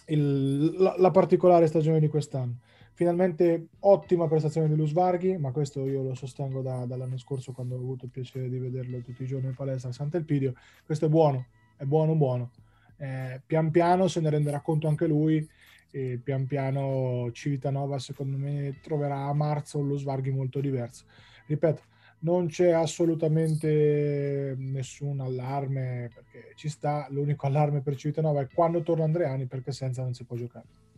il, 0.07 0.73
la, 0.77 0.95
la 0.97 1.11
particolare 1.11 1.67
stagione 1.67 1.99
di 1.99 2.07
quest'anno. 2.07 2.57
Finalmente 3.03 3.67
ottima 3.79 4.29
prestazione 4.29 4.69
di 4.69 4.77
Luz 4.77 4.93
Varghi, 4.93 5.37
ma 5.37 5.51
questo 5.51 5.85
io 5.85 6.03
lo 6.03 6.15
sostengo 6.15 6.61
da, 6.61 6.85
dall'anno 6.85 7.17
scorso 7.17 7.51
quando 7.51 7.75
ho 7.75 7.77
avuto 7.77 8.05
il 8.05 8.11
piacere 8.11 8.47
di 8.47 8.57
vederlo 8.57 9.01
tutti 9.01 9.23
i 9.23 9.25
giorni 9.25 9.47
in 9.47 9.55
palestra 9.55 9.89
a 9.89 9.91
Sant'Elpidio. 9.91 10.53
Questo 10.85 11.07
è 11.07 11.09
buono, 11.09 11.47
è 11.75 11.83
buono, 11.83 12.15
buono. 12.15 12.51
Eh, 12.95 13.41
pian 13.45 13.71
piano 13.71 14.07
se 14.07 14.21
ne 14.21 14.29
renderà 14.29 14.61
conto 14.61 14.87
anche 14.87 15.05
lui 15.05 15.45
e 15.91 16.17
pian 16.23 16.45
piano 16.47 17.29
Civitanova 17.33 17.99
secondo 17.99 18.37
me 18.37 18.79
troverà 18.81 19.25
a 19.25 19.33
marzo 19.33 19.81
lo 19.81 19.97
Svarghi 19.97 20.31
molto 20.31 20.61
diverso. 20.61 21.03
Ripeto, 21.47 21.81
non 22.19 22.47
c'è 22.47 22.71
assolutamente 22.71 24.55
nessun 24.57 25.19
allarme 25.19 26.09
perché 26.13 26.53
ci 26.55 26.69
sta, 26.69 27.05
l'unico 27.09 27.47
allarme 27.47 27.81
per 27.81 27.97
Civitanova 27.97 28.39
è 28.39 28.47
quando 28.47 28.81
torna 28.81 29.03
Andreani 29.03 29.45
perché 29.45 29.73
senza 29.73 30.03
non 30.03 30.13
si 30.13 30.23
può 30.23 30.37
giocare 30.37 30.91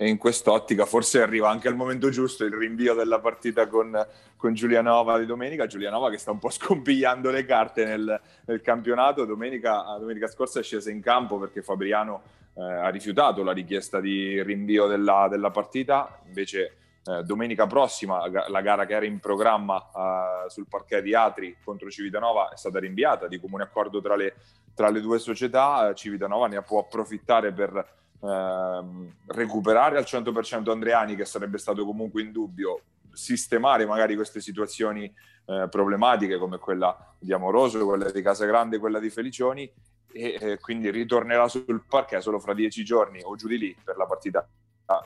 e 0.00 0.08
in 0.08 0.16
quest'ottica 0.16 0.86
forse 0.86 1.20
arriva 1.20 1.50
anche 1.50 1.68
al 1.68 1.76
momento 1.76 2.08
giusto 2.08 2.46
il 2.46 2.54
rinvio 2.54 2.94
della 2.94 3.20
partita 3.20 3.66
con, 3.66 3.94
con 4.34 4.54
Giulianova 4.54 5.18
di 5.18 5.26
domenica. 5.26 5.66
Giulianova 5.66 6.08
che 6.08 6.16
sta 6.16 6.30
un 6.30 6.38
po' 6.38 6.48
scompigliando 6.48 7.28
le 7.28 7.44
carte 7.44 7.84
nel, 7.84 8.18
nel 8.46 8.62
campionato. 8.62 9.26
Domenica, 9.26 9.82
domenica, 9.98 10.26
scorsa 10.26 10.60
è 10.60 10.62
scesa 10.62 10.90
in 10.90 11.02
campo 11.02 11.38
perché 11.38 11.60
Fabriano 11.60 12.22
eh, 12.54 12.62
ha 12.62 12.88
rifiutato 12.88 13.42
la 13.42 13.52
richiesta 13.52 14.00
di 14.00 14.42
rinvio 14.42 14.86
della, 14.86 15.28
della 15.28 15.50
partita. 15.50 16.18
Invece 16.28 16.76
eh, 17.04 17.22
domenica 17.22 17.66
prossima 17.66 18.26
la 18.48 18.60
gara 18.62 18.86
che 18.86 18.94
era 18.94 19.04
in 19.04 19.18
programma 19.18 20.46
eh, 20.46 20.48
sul 20.48 20.66
parquet 20.66 21.02
di 21.02 21.14
Atri 21.14 21.58
contro 21.62 21.90
Civitanova 21.90 22.48
è 22.48 22.56
stata 22.56 22.78
rinviata 22.78 23.28
di 23.28 23.38
comune 23.38 23.64
accordo 23.64 24.00
tra 24.00 24.16
le, 24.16 24.36
tra 24.74 24.88
le 24.88 25.02
due 25.02 25.18
società. 25.18 25.92
Civitanova 25.92 26.46
ne 26.46 26.62
può 26.62 26.78
approfittare 26.78 27.52
per 27.52 27.98
Ehm, 28.22 29.14
recuperare 29.28 29.96
al 29.96 30.04
100% 30.04 30.70
Andreani, 30.70 31.16
che 31.16 31.24
sarebbe 31.24 31.58
stato 31.58 31.84
comunque 31.84 32.22
in 32.22 32.32
dubbio, 32.32 32.80
sistemare 33.12 33.86
magari 33.86 34.14
queste 34.14 34.40
situazioni 34.40 35.12
eh, 35.46 35.66
problematiche 35.68 36.38
come 36.38 36.58
quella 36.58 37.14
di 37.18 37.32
Amoroso, 37.32 37.84
quella 37.84 38.10
di 38.10 38.22
Casagrande, 38.22 38.78
quella 38.78 38.98
di 38.98 39.10
Felicioni, 39.10 39.70
e 40.12 40.38
eh, 40.40 40.58
quindi 40.58 40.90
ritornerà 40.90 41.48
sul 41.48 41.84
parquet 41.88 42.20
solo 42.20 42.40
fra 42.40 42.54
dieci 42.54 42.84
giorni 42.84 43.20
o 43.22 43.36
giù 43.36 43.46
di 43.46 43.58
lì 43.58 43.76
per 43.82 43.96
la 43.96 44.06
partita 44.06 44.46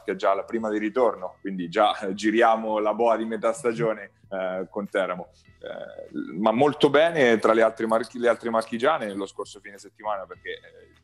che 0.05 0.13
è 0.13 0.15
già 0.15 0.35
la 0.35 0.45
prima 0.45 0.71
di 0.71 0.79
ritorno, 0.79 1.37
quindi 1.41 1.69
già 1.69 1.95
giriamo 2.13 2.79
la 2.79 2.95
boa 2.95 3.17
di 3.17 3.25
metà 3.25 3.53
stagione 3.53 4.11
eh, 4.29 4.67
con 4.71 4.89
Teramo. 4.89 5.29
Eh, 5.59 6.35
ma 6.39 6.53
molto 6.53 6.91
bene 6.91 7.39
tra 7.39 7.53
le 7.53 7.63
altre, 7.63 7.87
marchi, 7.87 8.19
le 8.19 8.29
altre 8.29 8.51
marchigiane 8.51 9.13
lo 9.13 9.27
scorso 9.27 9.61
fine 9.61 9.79
settimana, 9.79 10.25
perché 10.25 10.51
eh, 10.51 10.61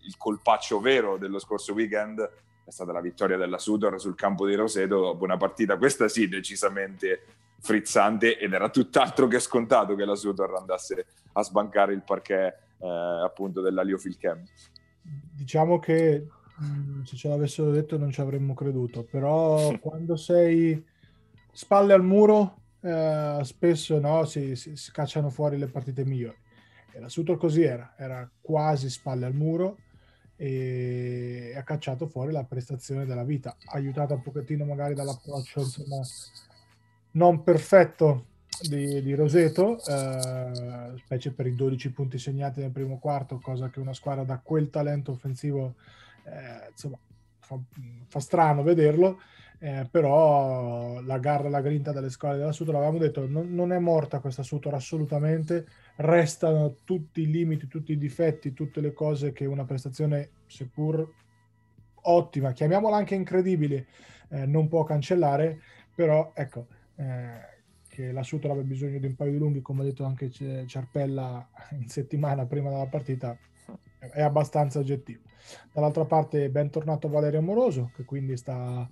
il 0.07 0.17
colpaccio 0.17 0.81
vero 0.81 1.17
dello 1.19 1.39
scorso 1.39 1.73
weekend 1.73 2.21
è 2.65 2.71
stata 2.71 2.93
la 2.93 3.01
vittoria 3.01 3.37
della 3.37 3.59
Sudor 3.59 4.01
sul 4.01 4.15
campo 4.15 4.47
di 4.47 4.55
Roseto 4.55 5.01
dopo 5.01 5.25
una 5.25 5.37
partita, 5.37 5.77
questa 5.77 6.09
sì, 6.09 6.29
decisamente 6.29 7.25
frizzante 7.61 8.39
ed 8.39 8.53
era 8.55 8.71
tutt'altro 8.71 9.27
che 9.27 9.39
scontato 9.39 9.95
che 9.95 10.05
la 10.05 10.15
Sudor 10.15 10.55
andasse 10.55 11.07
a 11.33 11.43
sbancare 11.43 11.93
il 11.93 12.03
parquet 12.03 12.57
eh, 12.79 12.89
appunto 12.89 13.61
della 13.61 13.83
Liofilchem. 13.83 14.43
Diciamo 15.03 15.79
che 15.79 16.27
se 17.05 17.17
ce 17.17 17.29
l'avessero 17.29 17.71
detto 17.71 17.99
non 17.99 18.11
ci 18.11 18.21
avremmo 18.21 18.55
creduto, 18.55 19.05
però 19.05 19.77
quando 19.81 20.17
sei 20.17 20.85
spalle 21.53 21.93
al 21.93 22.05
muro 22.05 22.59
eh, 22.81 23.41
spesso 23.43 23.99
no, 23.99 24.25
si, 24.25 24.57
si, 24.57 24.77
si, 24.77 24.93
fuori 25.29 25.59
le 25.59 25.67
partite 25.67 26.05
migliori. 26.05 26.37
E 26.93 27.01
la 27.01 27.09
Sutor 27.09 27.37
così 27.37 27.63
era, 27.63 27.95
era 27.97 28.29
quasi 28.41 28.91
spalle 28.91 29.27
al 29.27 29.35
muro 29.35 29.79
e 30.37 31.53
ha 31.55 31.63
cacciato 31.63 32.07
fuori 32.07 32.33
la 32.33 32.45
prestazione 32.45 33.05
della 33.05 33.25
vita, 33.25 33.57
aiutata 33.67 34.15
un 34.15 34.23
pochettino 34.23 34.65
magari 34.65 34.95
dall'approccio 34.95 35.61
insomma, 35.61 36.01
non 37.13 37.43
perfetto 37.43 38.25
di, 38.63 39.03
di 39.03 39.15
Roseto, 39.15 39.79
eh, 39.85 40.95
specie 40.97 41.33
per 41.33 41.47
i 41.47 41.55
12 41.55 41.93
punti 41.93 42.19
segnati 42.19 42.61
nel 42.61 42.71
primo 42.71 42.99
quarto, 42.99 43.39
cosa 43.39 43.69
che 43.69 43.81
una 43.81 43.93
squadra 43.93 44.25
da 44.25 44.41
quel 44.43 44.71
talento 44.71 45.13
offensivo 45.13 45.75
eh, 46.25 46.69
insomma, 46.71 46.99
fa, 47.39 47.59
fa, 48.07 48.21
strano 48.21 48.63
vederlo, 48.63 49.21
eh, 49.59 49.87
però 49.91 51.01
la 51.03 51.19
garra 51.19 51.49
la 51.49 51.61
grinta 51.61 51.93
delle 51.93 52.11
squadre 52.11 52.39
della 52.39 52.53
Sutor, 52.53 52.77
avevamo 52.77 52.99
detto, 52.99 53.27
non, 53.29 53.53
non, 53.55 53.73
è 53.73 53.79
morta 53.79 54.21
questa 54.21 54.43
Sutor 54.43 54.75
assolutamente, 54.75 55.67
restano 55.97 56.77
tutti 56.85 57.23
i 57.23 57.31
limiti, 57.31 57.67
tutti 57.67 57.93
i 57.93 57.99
difetti, 57.99 58.53
tutte 58.53 58.81
le 58.81 58.93
cose 58.93 59.33
che 59.33 59.47
una 59.47 59.65
prestazione, 59.65 60.31
seppur 60.47 61.13
ottima, 62.03 62.53
chiamiamola 62.53 62.97
anche 62.97 63.15
incredibile, 63.15 63.87
eh, 64.31 64.47
non 64.47 64.69
può 64.69 64.85
cancellare, 64.85 65.61
però 65.95 66.33
ecco, 66.35 66.67
eh, 66.97 67.59
che 67.89 68.13
la 68.13 68.23
Sutor 68.23 68.53
abbia 68.53 68.63
bisogno 68.63 68.99
di 68.99 69.07
un 69.07 69.17
paio 69.17 69.33
di 69.33 69.39
lunghi, 69.39 69.61
come 69.61 69.83
ha 69.83 69.85
detto 69.85 70.05
anche 70.05 70.31
Ciarpella 70.31 71.51
in 71.73 71.89
settimana 71.89 72.47
prima 72.47 72.71
della 72.71 72.87
partita, 72.87 73.37
è 73.99 74.23
abbastanza 74.23 74.79
oggettivo. 74.79 75.21
Dall'altra 75.73 76.05
parte 76.05 76.49
bentornato 76.49 77.09
Valerio 77.09 77.39
Amoroso, 77.39 77.91
che 77.95 78.05
quindi 78.05 78.37
sta, 78.37 78.89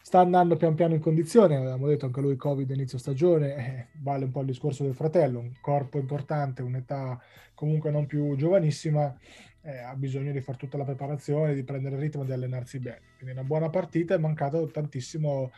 sta 0.00 0.20
andando 0.20 0.56
pian 0.56 0.74
piano 0.74 0.94
in 0.94 1.00
condizione, 1.00 1.56
avevamo 1.56 1.86
detto 1.88 2.06
anche 2.06 2.20
lui 2.20 2.36
Covid 2.36 2.70
inizio 2.70 2.98
stagione, 2.98 3.54
eh, 3.56 3.86
vale 4.02 4.24
un 4.24 4.30
po' 4.30 4.40
il 4.40 4.46
discorso 4.46 4.82
del 4.84 4.94
fratello, 4.94 5.40
un 5.40 5.52
corpo 5.60 5.98
importante, 5.98 6.62
un'età 6.62 7.20
comunque 7.54 7.90
non 7.90 8.06
più 8.06 8.36
giovanissima, 8.36 9.14
eh, 9.62 9.78
ha 9.78 9.94
bisogno 9.96 10.32
di 10.32 10.40
fare 10.40 10.58
tutta 10.58 10.76
la 10.76 10.84
preparazione, 10.84 11.54
di 11.54 11.64
prendere 11.64 11.96
il 11.96 12.02
ritmo, 12.02 12.24
di 12.24 12.32
allenarsi 12.32 12.78
bene. 12.78 13.00
Quindi 13.16 13.36
una 13.36 13.46
buona 13.46 13.68
partita, 13.68 14.14
è 14.14 14.18
mancato 14.18 14.66
tantissimo 14.66 15.50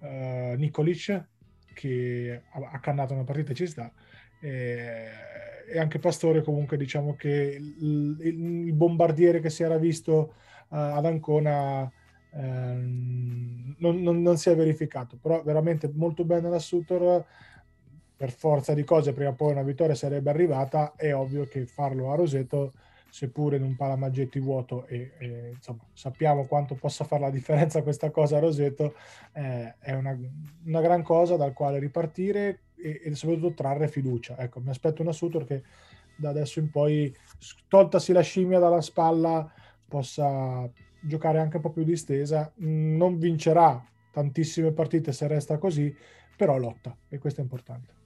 eh, 0.00 0.54
Nikolic, 0.58 1.24
che 1.72 2.42
ha, 2.50 2.70
ha 2.72 2.80
cannato 2.80 3.14
una 3.14 3.24
partita 3.24 3.52
e 3.52 3.54
ci 3.54 3.66
sta, 3.66 3.90
eh, 4.40 5.08
e 5.66 5.78
anche 5.78 5.98
Pastore 5.98 6.42
comunque 6.42 6.76
diciamo 6.76 7.14
che 7.14 7.56
il, 7.60 8.16
il, 8.20 8.72
bombardiere 8.72 9.40
che 9.40 9.50
si 9.50 9.62
era 9.62 9.78
visto 9.78 10.34
uh, 10.68 10.76
ad 10.76 11.04
Ancona 11.04 11.90
ehm, 12.32 13.76
non, 13.78 14.02
non, 14.02 14.22
non, 14.22 14.36
si 14.36 14.50
è 14.50 14.56
verificato, 14.56 15.18
però 15.20 15.42
veramente 15.42 15.90
molto 15.94 16.24
bene 16.24 16.48
la 16.48 16.58
Sutor, 16.58 17.24
per 18.16 18.30
forza 18.30 18.74
di 18.74 18.84
cose 18.84 19.12
prima 19.12 19.30
o 19.30 19.34
poi 19.34 19.52
una 19.52 19.62
vittoria 19.62 19.94
sarebbe 19.94 20.30
arrivata, 20.30 20.94
è 20.96 21.14
ovvio 21.14 21.46
che 21.46 21.66
farlo 21.66 22.12
a 22.12 22.14
Roseto, 22.14 22.72
seppure 23.14 23.58
in 23.58 23.62
un 23.62 23.76
palamaggetti 23.76 24.40
vuoto 24.40 24.86
e, 24.86 25.12
e 25.18 25.50
insomma, 25.54 25.84
sappiamo 25.92 26.46
quanto 26.46 26.74
possa 26.74 27.04
fare 27.04 27.22
la 27.22 27.30
differenza 27.30 27.80
questa 27.84 28.10
cosa 28.10 28.38
a 28.38 28.40
Roseto, 28.40 28.94
eh, 29.34 29.76
è 29.78 29.92
una, 29.92 30.18
una, 30.64 30.80
gran 30.80 31.04
cosa 31.04 31.36
dal 31.36 31.52
quale 31.52 31.78
ripartire 31.78 32.62
e, 32.74 33.02
e 33.04 33.14
soprattutto 33.14 33.54
trarre 33.54 33.86
fiducia. 33.86 34.36
Ecco, 34.36 34.58
mi 34.58 34.70
aspetto 34.70 35.00
una 35.00 35.12
Sutor 35.12 35.44
che 35.44 35.62
da 36.16 36.30
adesso 36.30 36.58
in 36.58 36.70
poi, 36.70 37.14
toltasi 37.68 38.12
la 38.12 38.20
scimmia 38.20 38.58
dalla 38.58 38.80
spalla, 38.80 39.48
possa 39.86 40.68
giocare 41.00 41.38
anche 41.38 41.56
un 41.58 41.62
po' 41.62 41.70
più 41.70 41.84
distesa. 41.84 42.52
Non 42.56 43.18
vincerà 43.18 43.80
tantissime 44.10 44.72
partite 44.72 45.12
se 45.12 45.28
resta 45.28 45.58
così, 45.58 45.94
però 46.36 46.58
lotta 46.58 46.96
e 47.08 47.18
questo 47.18 47.38
è 47.38 47.44
importante. 47.44 48.03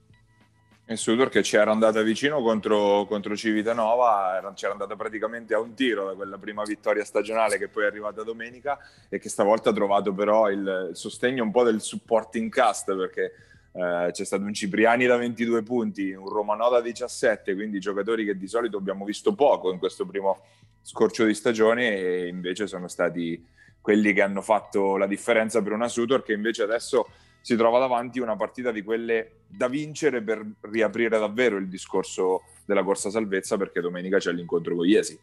E 0.91 0.95
Sudor 0.95 1.29
che 1.29 1.43
ci 1.43 1.55
era 1.55 1.69
andata 1.69 2.01
vicino 2.01 2.41
contro, 2.41 3.05
contro 3.05 3.35
Civitanova, 3.35 4.41
c'era 4.55 4.71
andata 4.71 4.95
praticamente 4.95 5.53
a 5.53 5.59
un 5.59 5.75
tiro 5.75 6.03
da 6.03 6.13
quella 6.15 6.39
prima 6.39 6.63
vittoria 6.63 7.05
stagionale 7.05 7.59
che 7.59 7.67
poi 7.67 7.83
è 7.83 7.85
arrivata 7.85 8.23
domenica 8.23 8.79
e 9.07 9.19
che 9.19 9.29
stavolta 9.29 9.69
ha 9.69 9.73
trovato 9.73 10.15
però 10.15 10.49
il, 10.49 10.87
il 10.89 10.95
sostegno 10.95 11.43
un 11.43 11.51
po' 11.51 11.63
del 11.63 11.79
supporting 11.79 12.51
cast 12.51 12.95
perché 12.95 13.33
eh, 13.71 14.09
c'è 14.09 14.25
stato 14.25 14.41
un 14.41 14.51
Cipriani 14.51 15.05
da 15.05 15.17
22 15.17 15.61
punti, 15.61 16.11
un 16.11 16.27
Romanò 16.27 16.71
da 16.71 16.81
17, 16.81 17.53
quindi 17.53 17.79
giocatori 17.79 18.25
che 18.25 18.35
di 18.35 18.47
solito 18.47 18.77
abbiamo 18.77 19.05
visto 19.05 19.35
poco 19.35 19.71
in 19.71 19.77
questo 19.77 20.07
primo 20.07 20.39
scorcio 20.81 21.23
di 21.23 21.35
stagione 21.35 21.97
e 21.97 22.27
invece 22.29 22.65
sono 22.65 22.87
stati 22.87 23.45
quelli 23.79 24.11
che 24.11 24.23
hanno 24.23 24.41
fatto 24.41 24.97
la 24.97 25.05
differenza 25.05 25.61
per 25.61 25.71
una 25.71 25.87
Sutor 25.87 26.23
che 26.23 26.33
invece 26.33 26.63
adesso 26.63 27.09
si 27.41 27.55
trova 27.55 27.79
davanti 27.79 28.19
una 28.19 28.35
partita 28.35 28.71
di 28.71 28.81
quelle 28.81 29.31
da 29.47 29.67
vincere 29.67 30.21
per 30.21 30.45
riaprire 30.61 31.17
davvero 31.17 31.57
il 31.57 31.67
discorso 31.67 32.43
della 32.65 32.83
corsa 32.83 33.09
salvezza 33.09 33.57
perché 33.57 33.81
domenica 33.81 34.17
c'è 34.17 34.31
l'incontro 34.31 34.75
con 34.75 34.87
Iesi. 34.87 35.19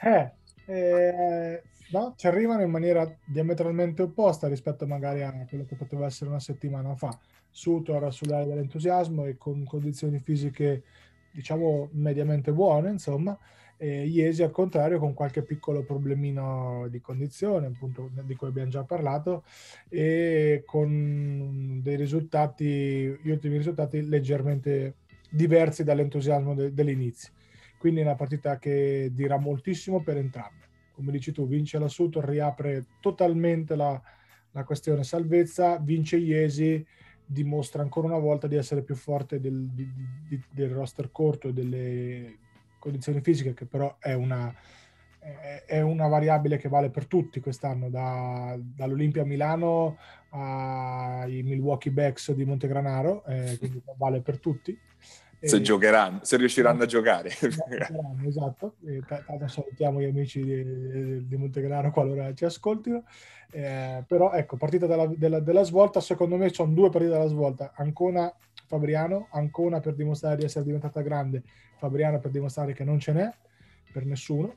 Eh, 0.00 0.32
eh, 0.66 1.62
no? 1.92 2.14
ci 2.16 2.26
arrivano 2.26 2.62
in 2.62 2.70
maniera 2.70 3.08
diametralmente 3.24 4.02
opposta 4.02 4.48
rispetto 4.48 4.86
magari 4.86 5.22
a 5.22 5.46
quello 5.48 5.64
che 5.64 5.76
poteva 5.76 6.06
essere 6.06 6.30
una 6.30 6.40
settimana 6.40 6.94
fa. 6.96 7.16
Sutor 7.50 8.12
sull'area 8.12 8.46
dell'entusiasmo 8.46 9.26
e 9.26 9.36
con 9.36 9.64
condizioni 9.64 10.18
fisiche 10.18 10.82
diciamo 11.30 11.88
mediamente 11.92 12.52
buone, 12.52 12.90
insomma, 12.90 13.38
e 13.82 14.06
Iesi 14.06 14.44
al 14.44 14.52
contrario 14.52 15.00
con 15.00 15.12
qualche 15.12 15.42
piccolo 15.42 15.82
problemino 15.82 16.86
di 16.88 17.00
condizione, 17.00 17.66
appunto 17.66 18.10
di 18.22 18.36
cui 18.36 18.46
abbiamo 18.46 18.70
già 18.70 18.84
parlato, 18.84 19.42
e 19.88 20.62
con 20.64 21.80
dei 21.82 21.96
risultati, 21.96 22.64
gli 23.20 23.30
ultimi 23.30 23.56
risultati 23.56 24.06
leggermente 24.06 24.98
diversi 25.28 25.82
dall'entusiasmo 25.82 26.54
de- 26.54 26.72
dell'inizio. 26.72 27.32
Quindi 27.76 27.98
è 27.98 28.04
una 28.04 28.14
partita 28.14 28.56
che 28.60 29.10
dirà 29.12 29.36
moltissimo 29.36 30.00
per 30.00 30.16
entrambi 30.16 30.60
come 30.94 31.10
dici 31.10 31.32
tu, 31.32 31.48
vince 31.48 31.78
la 31.80 31.88
Sutor, 31.88 32.24
riapre 32.24 32.84
totalmente 33.00 33.74
la, 33.74 34.00
la 34.52 34.62
questione 34.62 35.02
salvezza, 35.02 35.78
vince 35.78 36.18
Iesi, 36.18 36.86
dimostra 37.24 37.82
ancora 37.82 38.06
una 38.06 38.18
volta 38.18 38.46
di 38.46 38.54
essere 38.54 38.82
più 38.82 38.94
forte 38.94 39.40
del, 39.40 39.70
di, 39.72 39.90
di, 40.28 40.40
del 40.50 40.70
roster 40.70 41.10
corto 41.10 41.48
e 41.48 41.52
delle 41.52 42.36
condizioni 42.82 43.20
fisiche, 43.20 43.54
che 43.54 43.64
però 43.64 43.96
è 44.00 44.12
una, 44.12 44.52
è 45.64 45.80
una 45.80 46.08
variabile 46.08 46.56
che 46.56 46.68
vale 46.68 46.90
per 46.90 47.06
tutti 47.06 47.40
quest'anno, 47.40 47.88
da, 47.88 48.58
dall'Olimpia 48.58 49.24
Milano 49.24 49.96
ai 50.30 51.42
Milwaukee 51.42 51.92
Bucks 51.92 52.32
di 52.32 52.44
Montegranaro, 52.44 53.24
eh, 53.26 53.56
quindi 53.60 53.80
vale 53.96 54.20
per 54.20 54.38
tutti 54.38 54.76
se 55.48 55.60
giocheranno, 55.60 56.20
se 56.22 56.36
riusciranno 56.36 56.84
a 56.84 56.86
giocare. 56.86 57.30
Esatto, 58.24 58.76
tanto 59.06 59.48
salutiamo 59.48 60.00
gli 60.00 60.04
amici 60.04 60.42
di, 60.42 61.26
di 61.26 61.36
Montegrano 61.36 61.90
qualora 61.90 62.32
ci 62.34 62.44
ascoltino. 62.44 63.04
Eh, 63.50 64.04
però 64.06 64.32
ecco, 64.32 64.56
partita 64.56 64.86
della, 64.86 65.06
della, 65.06 65.40
della, 65.40 65.62
svolta, 65.64 66.00
secondo 66.00 66.36
me 66.36 66.52
sono 66.52 66.72
due 66.72 66.90
partite 66.90 67.12
della 67.12 67.26
svolta. 67.26 67.72
Ancona 67.74 68.32
Fabriano, 68.72 69.26
Ancona 69.32 69.80
per 69.80 69.94
dimostrare 69.94 70.36
di 70.36 70.44
essere 70.44 70.64
diventata 70.64 71.02
grande, 71.02 71.42
Fabriano 71.76 72.18
per 72.20 72.30
dimostrare 72.30 72.72
che 72.72 72.84
non 72.84 72.98
ce 72.98 73.12
n'è 73.12 73.30
per 73.92 74.06
nessuno 74.06 74.56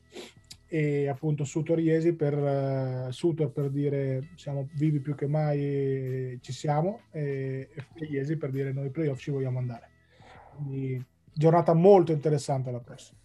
e 0.67 1.10
appunto 1.10 1.43
Sutor 1.43 1.82
Iesi 1.82 2.13
per 2.13 2.34
uh, 2.34 3.12
Sutor 3.12 3.51
per 3.51 3.69
dire 3.69 4.30
siamo 4.36 4.69
vivi 4.75 5.01
più 5.01 5.15
che 5.15 5.28
mai 5.28 5.60
e 5.60 6.38
ci 6.39 6.54
siamo 6.54 7.01
e, 7.12 7.69
e 7.73 8.06
Iesi 8.06 8.38
per 8.38 8.51
dire 8.51 8.71
noi 8.71 8.89
playoff 8.89 9.19
ci 9.19 9.32
vogliamo 9.32 9.60
andare. 9.60 9.89
Quindi 10.56 11.06
giornata 11.34 11.73
molto 11.73 12.13
interessante 12.13 12.71
la 12.71 12.80
prossima. 12.80 13.19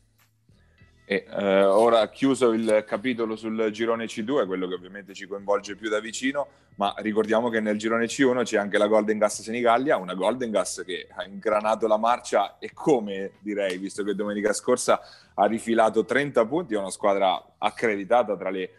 E 1.10 1.26
eh, 1.28 1.64
ora 1.64 2.08
chiuso 2.08 2.52
il 2.52 2.84
capitolo 2.86 3.34
sul 3.34 3.70
girone 3.72 4.04
C2, 4.04 4.46
quello 4.46 4.68
che 4.68 4.74
ovviamente 4.74 5.12
ci 5.12 5.26
coinvolge 5.26 5.74
più 5.74 5.88
da 5.88 5.98
vicino, 5.98 6.46
ma 6.76 6.94
ricordiamo 6.98 7.48
che 7.48 7.58
nel 7.58 7.78
girone 7.78 8.04
C1 8.04 8.44
c'è 8.44 8.58
anche 8.58 8.78
la 8.78 8.86
Golden 8.86 9.18
Gas 9.18 9.42
Senigallia, 9.42 9.96
una 9.96 10.14
Golden 10.14 10.52
Gas 10.52 10.84
che 10.86 11.08
ha 11.12 11.24
ingranato 11.24 11.88
la 11.88 11.96
marcia 11.96 12.58
e 12.60 12.70
come 12.72 13.32
direi, 13.40 13.76
visto 13.78 14.04
che 14.04 14.14
domenica 14.14 14.52
scorsa 14.52 15.00
ha 15.34 15.46
rifilato 15.46 16.04
30 16.04 16.46
punti, 16.46 16.74
è 16.74 16.78
una 16.78 16.90
squadra 16.90 17.44
accreditata 17.58 18.36
tra 18.36 18.50
le 18.50 18.70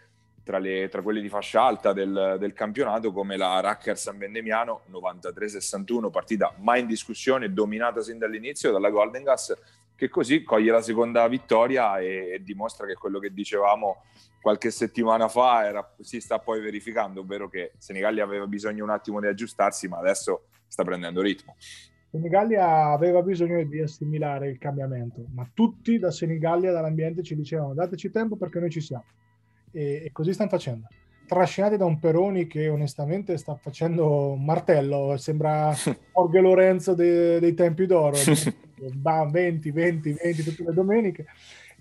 tra, 0.44 0.58
le, 0.58 0.90
tra 0.90 1.02
quelli 1.02 1.22
di 1.22 1.30
fascia 1.30 1.62
alta 1.62 1.94
del, 1.94 2.38
del, 2.40 2.54
campionato 2.54 3.12
come 3.12 3.38
la 3.38 3.60
Racker 3.60 3.98
San 3.98 4.18
Bendemiano 4.18 4.82
93-61, 4.92 6.10
partita 6.10 6.54
mai 6.60 6.80
in 6.80 6.88
discussione, 6.88 7.54
dominata 7.54 8.02
sin 8.02 8.18
dall'inizio 8.18 8.72
dalla 8.72 8.90
Golden 8.90 9.24
Gas, 9.24 9.56
che 10.02 10.10
così 10.10 10.42
coglie 10.42 10.72
la 10.72 10.82
seconda 10.82 11.28
vittoria 11.28 12.00
e, 12.00 12.32
e 12.34 12.44
dimostra 12.44 12.88
che 12.88 12.96
quello 12.96 13.20
che 13.20 13.32
dicevamo 13.32 13.98
qualche 14.42 14.72
settimana 14.72 15.28
fa 15.28 15.64
era, 15.64 15.94
si 16.00 16.20
sta 16.20 16.40
poi 16.40 16.60
verificando, 16.60 17.22
ovvero 17.22 17.48
che 17.48 17.74
Senigallia 17.78 18.24
aveva 18.24 18.48
bisogno 18.48 18.84
un 18.84 18.90
attimo 18.90 19.20
di 19.20 19.28
aggiustarsi, 19.28 19.88
ma 19.88 20.00
adesso 20.00 20.46
sta 20.66 20.84
prendendo 20.84 21.22
ritmo. 21.22 21.56
Senigallia 22.10 22.88
aveva 22.88 23.22
bisogno 23.22 23.64
di 23.64 23.80
assimilare 23.80 24.50
il 24.50 24.58
cambiamento, 24.58 25.24
ma 25.36 25.48
tutti 25.54 26.00
da 26.00 26.10
Senigallia, 26.10 26.72
dall'ambiente, 26.72 27.22
ci 27.22 27.36
dicevano 27.36 27.76
dateci 27.76 28.10
tempo 28.10 28.38
perché 28.38 28.60
noi 28.60 28.72
ci 28.72 28.82
siamo 28.82 29.06
e, 29.72 30.02
e 30.06 30.10
così 30.12 30.34
stanno 30.34 30.50
facendo. 30.50 30.88
Trascinati 31.28 31.78
da 31.78 31.86
un 31.86 32.00
Peroni 32.00 32.48
che 32.48 32.70
onestamente 32.70 33.38
sta 33.38 33.54
facendo 33.54 34.32
un 34.32 34.44
martello, 34.44 35.16
sembra 35.18 35.72
Jorge 36.12 36.42
Lorenzo 36.42 36.96
de, 36.96 37.40
dei 37.40 37.54
tempi 37.54 37.86
d'oro, 37.86 38.18
20, 38.90 39.72
20, 39.72 40.14
20 40.14 40.44
tutte 40.44 40.64
le 40.64 40.74
domeniche, 40.74 41.26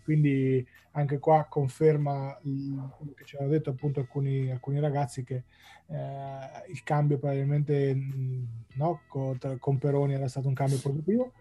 quindi 0.02 0.66
anche 0.92 1.18
qua 1.18 1.46
conferma 1.48 2.38
quello 2.42 3.12
che 3.14 3.24
ci 3.24 3.36
hanno 3.36 3.48
detto 3.48 3.70
appunto 3.70 4.00
alcuni, 4.00 4.50
alcuni 4.50 4.80
ragazzi 4.80 5.22
che 5.22 5.44
eh, 5.86 6.70
il 6.70 6.82
cambio 6.82 7.18
probabilmente 7.18 7.96
no, 8.74 9.00
con, 9.06 9.38
con 9.58 9.78
Peroni 9.78 10.14
era 10.14 10.28
stato 10.28 10.48
un 10.48 10.54
cambio 10.54 10.78
positivo 10.78 11.32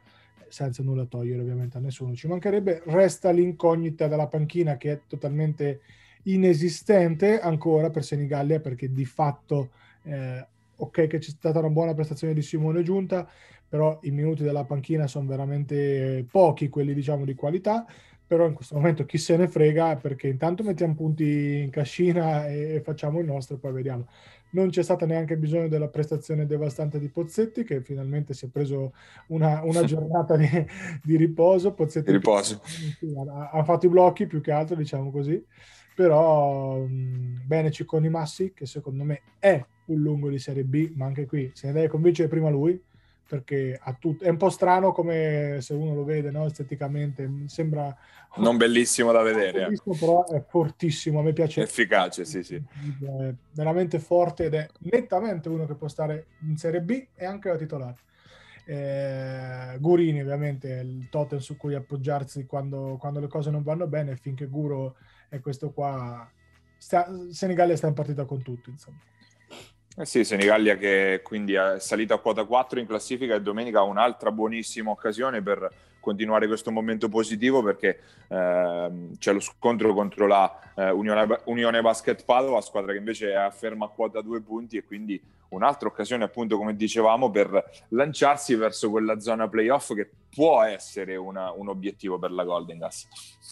senza 0.50 0.84
nulla 0.84 1.06
togliere 1.06 1.41
ovviamente 1.41 1.78
a 1.78 1.80
nessuno 1.80 2.15
ci 2.15 2.28
mancherebbe. 2.28 2.82
Resta 2.86 3.32
l'incognita 3.32 4.08
della 4.08 4.28
panchina 4.28 4.78
che 4.78 4.91
è 4.91 5.02
totalmente 5.08 5.82
inesistente 6.24 7.39
ancora 7.39 7.89
per 7.89 8.04
Senigallia 8.04 8.60
perché 8.60 8.91
di 8.91 9.06
fatto 9.06 9.69
eh, 10.04 10.45
ok 10.76 11.08
che 11.08 11.17
c'è 11.17 11.30
stata 11.30 11.60
una 11.60 11.69
buona 11.69 11.93
prestazione 11.93 12.34
di 12.34 12.41
Simone 12.41 12.84
Giunta 12.84 13.30
però 13.69 13.99
i 14.01 14.12
minuti 14.12 14.43
della 14.43 14.65
panchina 14.65 15.08
sono 15.08 15.27
veramente 15.27 16.25
pochi 16.29 16.69
quelli 16.69 16.93
diciamo 16.93 17.23
di 17.23 17.36
qualità 17.36 17.86
però 18.29 18.45
in 18.45 18.53
questo 18.53 18.75
momento 18.75 19.08
chi 19.08 19.17
se 19.17 19.36
ne 19.38 19.47
frega 19.47 19.95
perché 19.95 20.27
intanto 20.27 20.62
mettiamo 20.62 20.93
punti 20.93 21.62
in 21.63 21.71
cascina 21.71 22.45
e 22.45 22.79
facciamo 22.84 23.19
il 23.19 23.25
nostro 23.25 23.58
poi 23.58 23.71
vediamo. 23.71 24.05
Non 24.51 24.69
c'è 24.69 24.84
stata 24.84 25.08
neanche 25.08 25.36
bisogno 25.36 25.67
della 25.67 25.88
prestazione 25.88 26.45
devastante 26.45 26.99
di 26.99 27.10
Pozzetti 27.10 27.63
che 27.63 27.82
finalmente 27.82 28.36
si 28.36 28.45
è 28.45 28.49
preso 28.49 28.93
una, 29.29 29.62
una 29.63 29.82
giornata 29.86 30.38
di, 30.38 30.47
di, 31.03 31.17
riposo. 31.17 31.73
Pozzetti 31.73 32.12
riposo. 32.12 32.62
Ha, 33.32 33.49
ha 33.49 33.63
fatto 33.63 33.88
i 33.88 33.89
blocchi 33.89 34.27
più 34.27 34.41
che 34.41 34.51
altro 34.51 34.75
diciamo 34.75 35.10
così 35.10 35.43
però 35.95 36.77
mh, 36.77 37.45
bene 37.47 37.71
Cicconi 37.71 38.10
Massi 38.10 38.53
che 38.53 38.67
secondo 38.67 39.03
me 39.03 39.21
è 39.39 39.65
un 39.86 39.99
lungo 39.99 40.29
di 40.29 40.38
Serie 40.38 40.63
B 40.63 40.91
ma 40.93 41.08
anche 41.08 41.25
qui 41.25 41.49
se 41.55 41.65
ne 41.65 41.73
deve 41.73 41.88
convincere 41.88 42.29
prima 42.29 42.49
lui 42.49 42.79
perché 43.30 43.80
ha 43.80 43.94
tutto, 43.94 44.24
è 44.24 44.30
un 44.30 44.38
po' 44.38 44.50
strano 44.50 44.92
come 44.92 45.60
se 45.62 45.76
uno 45.76 45.94
lo 45.94 46.04
vede 46.04 46.32
no? 46.32 46.46
esteticamente 46.46 47.30
sembra 47.46 47.96
non 48.38 48.58
bellissimo 48.58 49.12
da 49.12 49.22
vedere 49.22 49.65
bellissimo, 49.65 49.96
però 49.96 50.26
è 50.26 50.44
fortissimo 50.48 51.20
a 51.20 51.24
me 51.24 51.34
piace 51.34 51.62
efficace 51.62 52.26
sì 52.26 52.44
sì 52.44 52.56
è 52.56 53.34
veramente 53.52 54.00
forte 54.00 54.46
ed 54.46 54.56
è 54.56 54.68
nettamente 54.80 55.48
uno 55.48 55.68
che 55.68 55.76
può 55.76 55.88
stare 55.88 56.26
in 56.48 56.58
Serie 56.58 56.82
B 56.82 57.06
e 57.15 57.26
anche 57.26 57.50
da 57.50 57.58
titolare 57.58 57.98
eh, 58.65 59.78
Gurini 59.80 60.22
ovviamente 60.22 60.80
è 60.80 60.82
il 60.82 61.08
totem 61.10 61.39
su 61.39 61.56
cui 61.58 61.76
appoggiarsi 61.76 62.46
quando, 62.46 62.98
quando 63.00 63.20
le 63.20 63.28
cose 63.28 63.52
non 63.52 63.63
vanno 63.63 63.88
bene 63.88 64.15
finché 64.15 64.48
Guro 64.48 64.96
e 65.30 65.39
questo 65.39 65.72
qua 65.72 66.28
sta, 66.80 67.08
Senigallia 67.30 67.76
sta 67.76 67.88
in 67.88 67.94
partita 67.94 68.26
con 68.26 68.42
tutti, 68.42 68.70
insomma. 68.70 68.98
Eh 69.99 70.05
sì, 70.05 70.23
Senigallia 70.23 70.77
che 70.77 71.19
quindi 71.21 71.55
è 71.55 71.77
salita 71.77 72.13
a 72.13 72.19
quota 72.19 72.45
4 72.45 72.79
in 72.79 72.88
classifica 72.88 73.35
e 73.35 73.41
domenica 73.41 73.79
ha 73.79 73.83
un'altra 73.83 74.31
buonissima 74.31 74.89
occasione 74.89 75.41
per 75.41 75.69
continuare 75.99 76.47
questo 76.47 76.71
momento 76.71 77.09
positivo 77.09 77.62
perché 77.62 77.99
eh, 78.29 78.91
c'è 79.17 79.33
lo 79.33 79.41
scontro 79.41 79.93
contro 79.93 80.25
la 80.25 80.57
eh, 80.73 80.89
Unione, 80.91 81.41
Unione, 81.47 81.81
Basket 81.81 82.23
Padova, 82.23 82.62
squadra 82.62 82.93
che 82.93 82.97
invece 82.97 83.31
è 83.31 83.35
a 83.35 83.51
ferma 83.51 83.88
a 83.88 83.89
quota 83.89 84.21
due 84.21 84.39
punti 84.39 84.77
e 84.77 84.85
quindi 84.85 85.21
un'altra 85.49 85.89
occasione 85.89 86.23
appunto 86.23 86.55
come 86.55 86.77
dicevamo 86.77 87.29
per 87.29 87.62
lanciarsi 87.89 88.55
verso 88.55 88.89
quella 88.89 89.19
zona 89.19 89.49
playoff 89.49 89.93
che 89.93 90.09
può 90.33 90.63
essere 90.63 91.17
una, 91.17 91.51
un 91.51 91.67
obiettivo 91.67 92.17
per 92.17 92.31
la 92.31 92.45
Golden 92.45 92.77
Gas. 92.77 93.05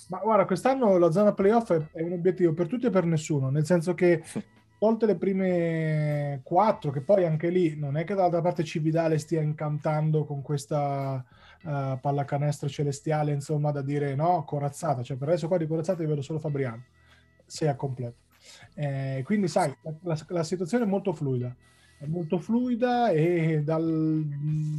Ma 0.08 0.20
guarda, 0.20 0.46
quest'anno 0.46 0.98
la 0.98 1.12
zona 1.12 1.34
playoff 1.34 1.74
è, 1.74 1.82
è 1.92 2.02
un 2.04 2.14
obiettivo 2.14 2.54
per 2.54 2.68
tutti 2.68 2.86
e 2.86 2.90
per 2.90 3.04
nessuno, 3.04 3.50
nel 3.50 3.66
senso 3.66 3.94
che 3.94 4.24
tolte 4.78 5.06
le 5.06 5.16
prime 5.16 6.42
quattro, 6.44 6.92
che 6.92 7.02
poi 7.02 7.26
anche 7.26 7.50
lì 7.50 7.76
non 7.76 7.98
è 7.98 8.04
che 8.04 8.14
dall'altra 8.14 8.42
parte 8.42 8.64
Cividale 8.64 9.18
stia 9.18 9.42
incantando 9.42 10.24
con 10.24 10.42
questa 10.42 11.24
uh, 11.64 12.00
pallacanestro 12.00 12.70
celestiale, 12.70 13.32
insomma, 13.34 13.72
da 13.72 13.82
dire 13.82 14.16
no, 14.16 14.44
corazzata, 14.44 15.02
cioè 15.02 15.18
per 15.18 15.30
adesso 15.30 15.48
qua 15.48 15.58
di 15.58 15.68
corazzata 15.68 16.02
io 16.02 16.10
vedo 16.10 16.22
solo 16.22 16.40
Fabriano, 16.40 16.84
se 17.46 17.70
è 17.70 17.76
completo. 17.76 18.26
Eh, 18.76 19.22
quindi 19.26 19.48
sai, 19.48 19.76
la, 20.02 20.18
la, 20.28 20.44
situazione 20.44 20.86
è 20.86 20.88
molto 20.88 21.12
fluida, 21.12 21.54
è 21.98 22.06
molto 22.06 22.38
fluida 22.38 23.10
e 23.10 23.62
dal, 23.64 24.24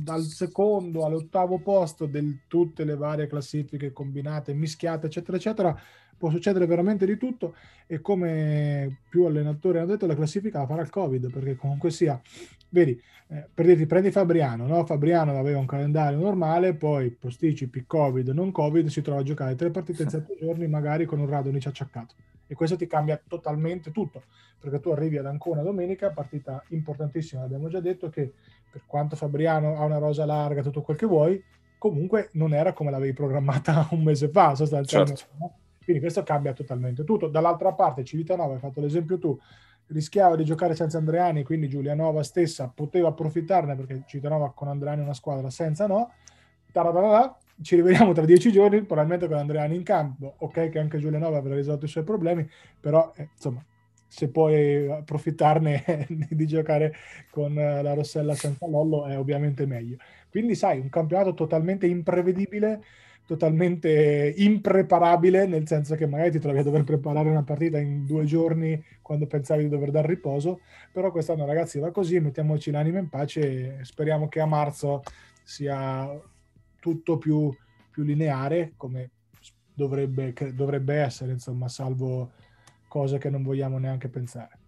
dal 0.04 0.22
secondo 0.22 1.04
all'ottavo 1.04 1.58
posto 1.58 2.06
di 2.06 2.42
tutte 2.46 2.84
le 2.84 2.96
varie 2.96 3.26
classifiche 3.26 3.92
combinate, 3.92 4.54
mischiate, 4.54 5.06
eccetera, 5.06 5.36
eccetera, 5.36 5.80
può 6.18 6.30
succedere 6.30 6.66
veramente 6.66 7.06
di 7.06 7.16
tutto 7.16 7.54
e 7.86 8.00
come 8.00 8.98
più 9.08 9.24
allenatori 9.24 9.78
hanno 9.78 9.86
detto 9.86 10.06
la 10.06 10.14
classifica 10.14 10.58
la 10.58 10.66
farà 10.66 10.82
il 10.82 10.90
covid 10.90 11.30
perché 11.30 11.56
comunque 11.56 11.90
sia 11.90 12.20
vedi 12.70 13.00
eh, 13.28 13.46
per 13.52 13.66
dirti 13.66 13.86
prendi 13.86 14.10
Fabriano 14.10 14.66
no? 14.66 14.84
Fabriano 14.84 15.38
aveva 15.38 15.58
un 15.58 15.66
calendario 15.66 16.18
normale 16.18 16.74
poi 16.74 17.10
posticipi 17.10 17.84
covid 17.86 18.28
non 18.28 18.50
covid 18.50 18.88
si 18.88 19.00
trova 19.00 19.20
a 19.20 19.24
giocare 19.24 19.54
tre 19.54 19.70
partite 19.70 20.02
in 20.02 20.10
sette 20.10 20.36
giorni 20.38 20.66
magari 20.66 21.06
con 21.06 21.20
un 21.20 21.28
Radonic 21.28 21.66
acciaccato 21.66 22.14
e 22.46 22.54
questo 22.54 22.76
ti 22.76 22.86
cambia 22.86 23.20
totalmente 23.26 23.92
tutto 23.92 24.24
perché 24.58 24.80
tu 24.80 24.90
arrivi 24.90 25.18
ad 25.18 25.26
Ancona 25.26 25.62
domenica 25.62 26.10
partita 26.10 26.62
importantissima 26.68 27.42
abbiamo 27.42 27.68
già 27.68 27.80
detto 27.80 28.08
che 28.08 28.32
per 28.70 28.82
quanto 28.86 29.16
Fabriano 29.16 29.76
ha 29.76 29.84
una 29.84 29.98
rosa 29.98 30.26
larga 30.26 30.62
tutto 30.62 30.82
quel 30.82 30.96
che 30.96 31.06
vuoi 31.06 31.42
comunque 31.78 32.30
non 32.32 32.52
era 32.52 32.72
come 32.72 32.90
l'avevi 32.90 33.12
programmata 33.12 33.86
un 33.92 34.02
mese 34.02 34.28
fa 34.28 34.54
sostanzialmente 34.54 35.16
certo. 35.20 35.66
Quindi 35.88 36.04
questo 36.04 36.22
cambia 36.22 36.52
totalmente 36.52 37.02
tutto. 37.02 37.28
Dall'altra 37.28 37.72
parte 37.72 38.04
Civitanova, 38.04 38.52
hai 38.52 38.58
fatto 38.58 38.78
l'esempio 38.78 39.18
tu, 39.18 39.38
rischiava 39.86 40.36
di 40.36 40.44
giocare 40.44 40.74
senza 40.74 40.98
Andreani, 40.98 41.44
quindi 41.44 41.66
Giulianova 41.66 42.22
stessa 42.22 42.70
poteva 42.74 43.08
approfittarne 43.08 43.74
perché 43.74 44.02
Civitanova 44.06 44.52
con 44.52 44.68
Andreani 44.68 45.00
è 45.00 45.04
una 45.04 45.14
squadra 45.14 45.48
senza 45.48 45.86
no. 45.86 46.12
Taradadada, 46.70 47.38
ci 47.62 47.76
rivediamo 47.76 48.12
tra 48.12 48.26
dieci 48.26 48.52
giorni, 48.52 48.82
probabilmente 48.82 49.28
con 49.28 49.38
Andreani 49.38 49.76
in 49.76 49.82
campo. 49.82 50.34
Ok 50.40 50.68
che 50.68 50.78
anche 50.78 50.98
Giulianova 50.98 51.38
avrà 51.38 51.54
risolto 51.54 51.86
i 51.86 51.88
suoi 51.88 52.04
problemi, 52.04 52.46
però 52.78 53.10
eh, 53.16 53.30
insomma 53.32 53.64
se 54.06 54.28
puoi 54.28 54.90
approfittarne 54.90 56.06
di 56.28 56.46
giocare 56.46 56.94
con 57.30 57.58
eh, 57.58 57.80
la 57.80 57.94
Rossella 57.94 58.34
senza 58.34 58.66
Lollo 58.66 59.06
è 59.06 59.18
ovviamente 59.18 59.64
meglio. 59.64 59.96
Quindi 60.28 60.54
sai, 60.54 60.80
un 60.80 60.90
campionato 60.90 61.32
totalmente 61.32 61.86
imprevedibile 61.86 62.82
totalmente 63.28 64.32
impreparabile, 64.38 65.46
nel 65.46 65.66
senso 65.66 65.94
che 65.96 66.06
magari 66.06 66.30
ti 66.30 66.38
trovi 66.38 66.60
a 66.60 66.62
dover 66.62 66.82
preparare 66.82 67.28
una 67.28 67.42
partita 67.42 67.76
in 67.78 68.06
due 68.06 68.24
giorni 68.24 68.82
quando 69.02 69.26
pensavi 69.26 69.64
di 69.64 69.68
dover 69.68 69.90
dar 69.90 70.06
riposo, 70.06 70.60
però 70.90 71.10
quest'anno 71.10 71.44
ragazzi 71.44 71.78
va 71.78 71.90
così, 71.90 72.18
mettiamoci 72.20 72.70
l'anima 72.70 73.00
in 73.00 73.10
pace 73.10 73.80
e 73.80 73.84
speriamo 73.84 74.28
che 74.28 74.40
a 74.40 74.46
marzo 74.46 75.02
sia 75.42 76.08
tutto 76.80 77.18
più, 77.18 77.54
più 77.90 78.02
lineare 78.02 78.72
come 78.78 79.10
dovrebbe, 79.74 80.32
dovrebbe 80.54 80.94
essere, 80.94 81.32
insomma, 81.32 81.68
salvo 81.68 82.30
cose 82.88 83.18
che 83.18 83.28
non 83.28 83.42
vogliamo 83.42 83.76
neanche 83.76 84.08
pensare. 84.08 84.58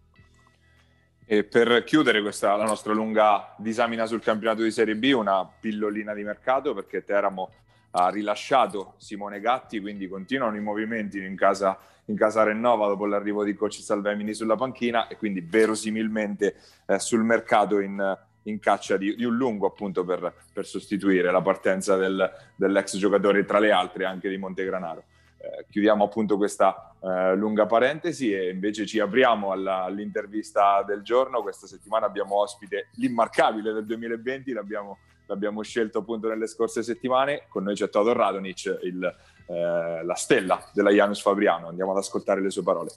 E 1.25 1.45
per 1.45 1.83
chiudere 1.85 2.21
questa 2.21 2.57
la 2.57 2.67
nostra 2.67 2.93
lunga 2.93 3.55
disamina 3.57 4.05
sul 4.05 4.21
campionato 4.21 4.63
di 4.63 4.71
Serie 4.71 4.97
B, 4.97 5.13
una 5.17 5.49
pillolina 5.49 6.13
di 6.13 6.25
mercato 6.25 6.75
perché 6.75 7.03
Teramo 7.05 7.51
ha 7.93 8.09
rilasciato 8.09 8.95
Simone 8.99 9.41
Gatti, 9.41 9.81
quindi 9.81 10.09
continuano 10.09 10.57
i 10.57 10.61
movimenti 10.61 11.19
in 11.19 11.37
casa, 11.37 11.79
in 12.07 12.17
casa 12.17 12.43
Rennova 12.43 12.87
dopo 12.87 13.07
l'arrivo 13.07 13.43
di 13.45 13.55
coach 13.55 13.81
Salvemini 13.81 14.35
sulla 14.35 14.57
panchina 14.57 15.09
e 15.09 15.17
quindi 15.17 15.41
verosimilmente 15.41 16.57
eh, 16.87 16.99
sul 16.99 17.23
mercato 17.25 17.81
in, 17.81 18.19
in 18.45 18.59
caccia 18.61 18.97
di, 18.97 19.15
di, 19.17 19.25
un 19.25 19.37
lungo 19.37 19.67
appunto 19.67 20.05
per, 20.05 20.33
per 20.53 20.67
sostituire 20.67 21.31
la 21.31 21.43
partenza 21.43 21.97
del, 21.97 22.31
dell'ex 22.55 22.97
giocatore 22.97 23.45
tra 23.45 23.59
le 23.59 23.73
altre 23.73 24.05
anche 24.05 24.29
di 24.29 24.37
Montegranaro. 24.37 25.05
Eh, 25.43 25.65
chiudiamo 25.71 26.05
appunto 26.05 26.37
questa 26.37 26.95
eh, 27.03 27.35
lunga 27.35 27.65
parentesi 27.65 28.31
e 28.31 28.51
invece 28.51 28.85
ci 28.85 29.01
apriamo 29.01 29.53
alla, 29.53 29.85
all'intervista 29.85 30.85
del 30.87 31.03
giorno. 31.03 31.43
Questa 31.43 31.67
settimana 31.67 32.07
abbiamo 32.07 32.37
ospite 32.37 32.89
l'immarcabile 32.97 33.73
del 33.73 33.87
2020, 33.87 34.53
l'abbiamo 34.53 34.99
l'abbiamo 35.31 35.63
scelto 35.63 36.01
appunto 36.01 36.29
nelle 36.29 36.49
scorse 36.49 36.83
settimane. 36.83 37.47
Con 37.49 37.63
noi 37.63 37.75
c'è 37.75 37.89
Todor 37.89 38.17
Radonic, 38.17 38.81
il, 38.83 39.17
eh, 39.47 40.05
la 40.05 40.15
stella 40.15 40.61
della 40.73 40.91
Janus 40.91 41.23
Fabriano. 41.23 41.69
Andiamo 41.69 41.93
ad 41.93 41.99
ascoltare 41.99 42.43
le 42.43 42.51
sue 42.51 42.63
parole. 42.63 42.91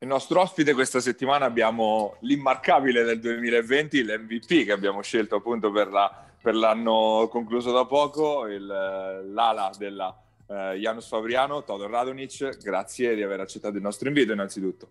Il 0.00 0.10
nostro 0.10 0.40
ospite 0.40 0.74
questa 0.74 1.00
settimana 1.00 1.46
abbiamo 1.46 2.16
l'immarcabile 2.20 3.04
del 3.04 3.20
2020, 3.20 4.04
l'MVP 4.04 4.64
che 4.64 4.72
abbiamo 4.72 5.00
scelto 5.00 5.36
appunto 5.36 5.70
per, 5.70 5.88
la, 5.88 6.24
per 6.40 6.54
l'anno 6.54 7.26
concluso 7.30 7.72
da 7.72 7.86
poco, 7.86 8.46
il, 8.46 8.66
l'ala 8.66 9.70
della 9.78 10.23
eh, 10.46 10.76
Janus 10.78 11.08
Fabriano, 11.08 11.64
Todor 11.64 11.90
Radonic, 11.90 12.62
grazie 12.62 13.14
di 13.14 13.22
aver 13.22 13.40
accettato 13.40 13.76
il 13.76 13.82
nostro 13.82 14.08
invito 14.08 14.32
innanzitutto. 14.32 14.88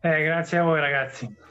Eh, 0.00 0.24
grazie 0.24 0.58
a 0.58 0.62
voi 0.62 0.80
ragazzi. 0.80 1.44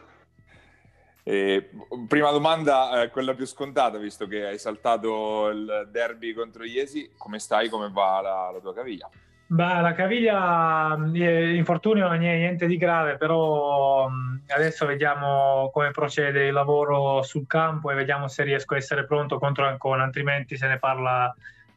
E, 1.27 1.71
prima 2.07 2.29
domanda, 2.29 3.01
eh, 3.01 3.09
quella 3.09 3.33
più 3.33 3.45
scontata, 3.45 3.97
visto 3.97 4.27
che 4.27 4.45
hai 4.45 4.59
saltato 4.59 5.47
il 5.49 5.89
derby 5.91 6.33
contro 6.33 6.63
Iesi, 6.63 7.13
come 7.17 7.39
stai, 7.39 7.67
come 7.67 7.89
va 7.91 8.21
la, 8.21 8.51
la 8.53 8.59
tua 8.59 8.73
caviglia? 8.75 9.09
Beh, 9.47 9.81
la 9.81 9.93
caviglia, 9.93 10.97
eh, 11.13 11.55
infortunio 11.55 12.11
niente 12.13 12.65
di 12.65 12.77
grave, 12.77 13.17
però 13.17 14.09
adesso 14.47 14.87
vediamo 14.87 15.69
come 15.71 15.91
procede 15.91 16.47
il 16.47 16.53
lavoro 16.53 17.21
sul 17.21 17.45
campo 17.45 17.91
e 17.91 17.95
vediamo 17.95 18.27
se 18.27 18.43
riesco 18.43 18.73
a 18.73 18.77
essere 18.77 19.05
pronto 19.05 19.37
contro 19.37 19.67
Ancona, 19.67 20.03
altrimenti 20.03 20.57
se 20.57 20.67
ne 20.67 20.79
parla 20.79 21.33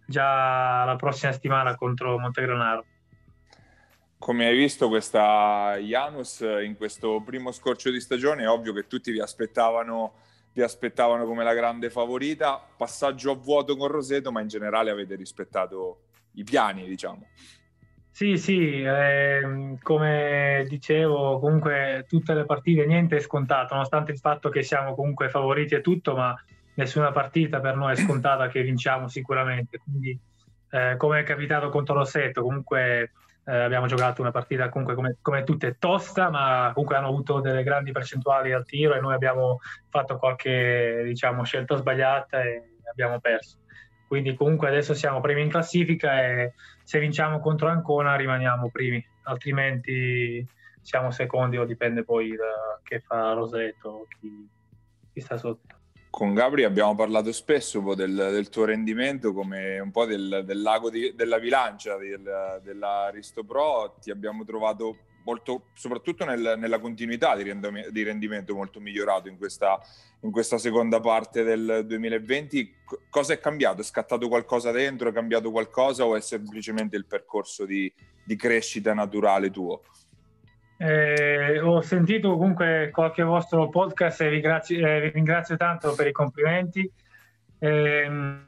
già 0.09 0.85
la 0.85 0.97
prossima 0.97 1.33
settimana 1.33 1.77
contro 1.77 2.19
Montegranaro. 2.19 2.85
Come 4.19 4.47
hai 4.47 4.57
visto 4.57 4.89
questa 4.89 5.77
Janus 5.77 6.41
in 6.41 6.77
questo 6.77 7.23
primo 7.25 7.53
scorcio 7.53 7.91
di 7.91 8.01
stagione, 8.01 8.43
è 8.43 8.49
ovvio 8.49 8.73
che 8.73 8.87
tutti 8.87 9.13
vi 9.13 9.21
aspettavano, 9.21 10.15
vi 10.55 10.63
aspettavano 10.63 11.25
come 11.27 11.45
la 11.45 11.55
grande 11.55 11.91
favorita, 11.91 12.61
passaggio 12.77 13.33
a 13.33 13.37
vuoto 13.37 13.77
con 13.77 13.89
Roseto, 13.89 14.33
ma 14.33 14.41
in 14.41 14.49
generale 14.49 14.91
avete 14.91 15.15
rispettato 15.15 16.05
i 16.33 16.43
piani, 16.43 16.87
diciamo. 16.87 17.27
Sì, 18.11 18.37
sì, 18.37 18.83
eh, 18.83 19.77
come 19.81 20.65
dicevo, 20.69 21.39
comunque 21.39 22.05
tutte 22.09 22.35
le 22.35 22.45
partite 22.45 22.87
niente 22.87 23.17
è 23.17 23.21
scontato, 23.21 23.75
nonostante 23.75 24.11
il 24.11 24.19
fatto 24.19 24.49
che 24.49 24.65
siamo 24.65 24.97
comunque 24.97 25.29
favoriti 25.29 25.75
e 25.77 25.81
tutto, 25.81 26.17
ma 26.17 26.35
nessuna 26.79 27.11
partita 27.11 27.59
per 27.61 27.77
noi 27.77 27.93
è 27.93 27.97
scontata 27.97 28.49
che 28.49 28.63
vinciamo 28.63 29.09
sicuramente. 29.09 29.79
Quindi, 29.79 30.19
eh, 30.71 30.95
come 30.97 31.21
è 31.21 31.23
capitato 31.25 31.69
contro 31.71 31.97
Rossetto, 31.97 32.43
comunque 32.43 33.13
eh, 33.45 33.57
abbiamo 33.57 33.87
giocato 33.87 34.21
una 34.21 34.31
partita 34.31 34.69
comunque 34.69 34.95
come, 34.95 35.17
come, 35.21 35.43
tutte 35.43 35.77
tosta, 35.79 36.31
ma 36.31 36.71
comunque 36.73 36.97
hanno 36.97 37.09
avuto 37.09 37.41
delle 37.41 37.65
grandi 37.65 37.91
percentuali 37.91 38.53
al 38.53 38.65
tiro 38.65 38.95
e 38.95 39.01
noi 39.01 39.15
abbiamo 39.15 39.59
fatto 39.89 40.19
qualche 40.19 41.03
diciamo, 41.05 41.43
scelta 41.43 41.77
sbagliata 41.77 42.43
e 42.43 42.77
abbiamo 42.89 43.19
perso. 43.19 43.59
Quindi 44.07 44.35
comunque 44.35 44.69
adesso 44.69 44.95
siamo 44.95 45.21
primi 45.21 45.43
in 45.43 45.51
classifica 45.51 46.23
e 46.25 46.55
se 46.83 46.99
vinciamo 47.01 47.41
contro 47.41 47.69
Ancona 47.69 48.15
rimaniamo 48.17 48.71
primi, 48.71 49.05
altrimenti 49.25 50.47
siamo 50.81 51.11
secondi 51.11 51.59
o 51.59 51.65
dipende 51.65 52.05
poi 52.05 52.35
da 52.35 52.81
che 52.83 53.01
fa 53.01 53.33
Rosetto, 53.33 54.07
chi, 54.19 54.49
chi 55.13 55.21
sta 55.21 55.37
sotto 55.37 55.78
con 56.19 56.35
Gabri 56.35 56.65
abbiamo 56.65 56.97
parlato 56.97 57.31
spesso 57.31 57.95
del, 57.95 58.13
del, 58.13 58.49
tuo 58.49 58.65
rendimento 58.65 59.33
come 59.33 59.79
un 59.79 59.93
po' 59.93 60.05
del, 60.05 60.43
del 60.45 60.63
lago 60.63 60.91
di, 60.91 61.15
della 61.15 61.39
bilancia 61.39 61.97
del, 61.97 62.61
della 62.61 63.09
Risto 63.11 63.45
Pro, 63.45 63.95
ti 64.01 64.11
abbiamo 64.11 64.45
trovato 64.45 64.97
molto, 65.23 65.67
soprattutto 65.75 66.25
nel, 66.25 66.57
nella 66.59 66.81
continuità 66.81 67.37
di, 67.37 67.45
rendimento, 67.45 67.91
di 67.93 68.03
rendimento 68.03 68.53
molto 68.53 68.81
migliorato 68.81 69.29
in 69.29 69.39
questa, 69.39 69.79
in 70.23 70.33
questa, 70.33 70.59
seconda 70.59 70.99
parte 70.99 71.45
del 71.45 71.85
2020. 71.87 72.75
cosa 73.09 73.35
è 73.35 73.39
cambiato? 73.39 73.83
È 73.83 73.85
scattato 73.85 74.27
qualcosa 74.27 74.73
dentro? 74.73 75.11
È 75.11 75.13
cambiato 75.13 75.53
qualcosa 75.53 76.05
o 76.05 76.17
è 76.17 76.21
semplicemente 76.21 76.97
il 76.97 77.07
percorso 77.07 77.65
di, 77.65 77.93
di 78.25 78.35
crescita 78.35 78.93
naturale 78.93 79.53
tuo? 79.53 79.83
Eh, 80.81 81.59
ho 81.59 81.81
sentito 81.81 82.37
comunque 82.37 82.91
qualche 82.93 83.25
vostro 83.25 83.69
podcast 83.69 84.21
e 84.21 84.31
vi, 84.31 84.41
grazie, 84.41 84.79
eh, 84.79 85.01
vi 85.01 85.09
ringrazio 85.11 85.57
tanto 85.57 85.95
per 85.95 86.07
i 86.07 86.13
complimenti. 86.13 86.91
Eh, 87.59 88.39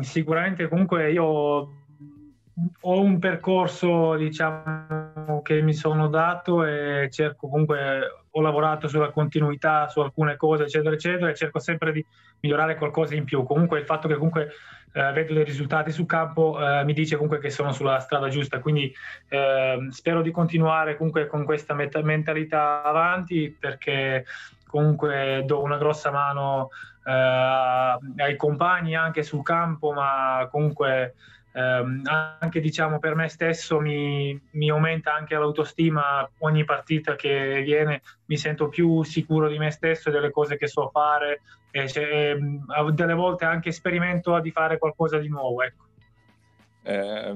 sicuramente 0.00 0.68
comunque 0.68 1.10
io 1.10 1.24
ho 1.24 3.00
un 3.00 3.18
percorso 3.18 4.16
diciamo 4.16 5.40
che 5.42 5.62
mi 5.62 5.72
sono 5.72 6.08
dato 6.08 6.64
e 6.64 7.08
cerco 7.10 7.48
comunque 7.48 8.24
ho 8.30 8.40
lavorato 8.40 8.86
sulla 8.86 9.10
continuità 9.10 9.88
su 9.88 10.00
alcune 10.00 10.36
cose 10.36 10.64
eccetera 10.64 10.94
eccetera 10.94 11.30
e 11.30 11.34
cerco 11.34 11.58
sempre 11.58 11.92
di 11.92 12.04
migliorare 12.40 12.76
qualcosa 12.76 13.14
in 13.14 13.24
più 13.24 13.44
comunque 13.44 13.78
il 13.78 13.86
fatto 13.86 14.08
che 14.08 14.14
comunque 14.14 14.50
eh, 14.92 15.12
vedo 15.12 15.34
dei 15.34 15.44
risultati 15.44 15.92
sul 15.92 16.06
campo 16.06 16.58
eh, 16.60 16.84
mi 16.84 16.92
dice 16.92 17.14
comunque 17.14 17.38
che 17.38 17.50
sono 17.50 17.72
sulla 17.72 18.00
strada 18.00 18.28
giusta 18.28 18.60
quindi 18.60 18.92
eh, 19.28 19.88
spero 19.90 20.22
di 20.22 20.30
continuare 20.30 20.96
comunque 20.96 21.26
con 21.26 21.44
questa 21.44 21.74
met- 21.74 22.00
mentalità 22.00 22.82
avanti 22.82 23.56
perché 23.58 24.24
comunque 24.66 25.42
do 25.46 25.62
una 25.62 25.78
grossa 25.78 26.10
mano 26.10 26.70
eh, 27.04 27.12
ai 27.12 28.36
compagni 28.36 28.94
anche 28.94 29.22
sul 29.22 29.42
campo 29.42 29.92
ma 29.92 30.48
comunque 30.50 31.14
eh, 31.52 32.02
anche 32.40 32.60
diciamo 32.60 32.98
per 32.98 33.14
me 33.14 33.28
stesso 33.28 33.80
mi, 33.80 34.40
mi, 34.52 34.70
aumenta 34.70 35.14
anche 35.14 35.34
l'autostima 35.34 36.28
ogni 36.38 36.64
partita 36.64 37.16
che 37.16 37.62
viene. 37.62 38.02
Mi 38.26 38.36
sento 38.36 38.68
più 38.68 39.02
sicuro 39.02 39.48
di 39.48 39.58
me 39.58 39.70
stesso 39.70 40.08
e 40.08 40.12
delle 40.12 40.30
cose 40.30 40.56
che 40.56 40.68
so 40.68 40.88
fare. 40.90 41.42
E 41.72 41.88
cioè, 41.88 42.36
delle 42.92 43.14
volte 43.14 43.44
anche 43.44 43.72
sperimento 43.72 44.38
di 44.40 44.50
fare 44.50 44.78
qualcosa 44.78 45.18
di 45.18 45.28
nuovo 45.28 45.62
ecco. 45.62 45.84
eh, 46.82 47.34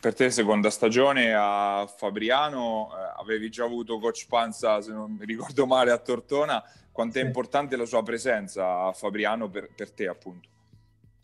per 0.00 0.14
te 0.14 0.30
seconda 0.30 0.70
stagione 0.70 1.34
a 1.34 1.86
Fabriano 1.86 2.90
eh, 2.92 3.20
avevi 3.20 3.50
già 3.50 3.64
avuto 3.64 3.98
coach 3.98 4.26
Panza 4.26 4.80
se 4.80 4.92
non 4.92 5.16
mi 5.18 5.26
ricordo 5.26 5.66
male 5.66 5.90
a 5.90 5.98
Tortona. 5.98 6.62
Quanto 6.90 7.18
è 7.18 7.22
importante 7.22 7.76
la 7.76 7.86
sua 7.86 8.02
presenza 8.02 8.84
a 8.84 8.92
Fabriano 8.92 9.48
per, 9.48 9.68
per 9.74 9.90
te 9.90 10.06
appunto 10.06 10.48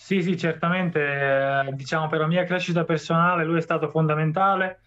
sì, 0.03 0.23
sì, 0.23 0.35
certamente, 0.39 0.99
eh, 0.99 1.73
diciamo 1.75 2.09
per 2.09 2.21
la 2.21 2.27
mia 2.27 2.45
crescita 2.45 2.85
personale 2.85 3.45
lui 3.45 3.59
è 3.59 3.61
stato 3.61 3.91
fondamentale. 3.91 4.81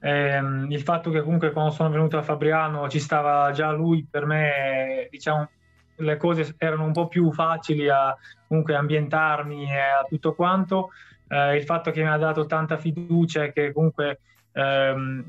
Eh, 0.00 0.38
il 0.68 0.80
fatto 0.80 1.10
che 1.10 1.20
comunque 1.20 1.52
quando 1.52 1.70
sono 1.70 1.90
venuto 1.90 2.16
a 2.16 2.22
Fabriano 2.22 2.88
ci 2.88 2.98
stava 2.98 3.50
già 3.52 3.70
lui, 3.72 4.06
per 4.10 4.24
me, 4.24 5.06
diciamo, 5.10 5.50
le 5.96 6.16
cose 6.16 6.54
erano 6.56 6.84
un 6.84 6.92
po' 6.92 7.08
più 7.08 7.30
facili 7.30 7.90
a 7.90 8.16
comunque 8.48 8.74
ambientarmi 8.74 9.70
e 9.70 9.78
a 9.78 10.06
tutto 10.08 10.34
quanto. 10.34 10.92
Eh, 11.28 11.56
il 11.56 11.64
fatto 11.64 11.90
che 11.90 12.02
mi 12.02 12.08
ha 12.08 12.16
dato 12.16 12.46
tanta 12.46 12.78
fiducia 12.78 13.44
e 13.44 13.52
che 13.52 13.70
comunque 13.70 14.18
ehm, 14.52 15.24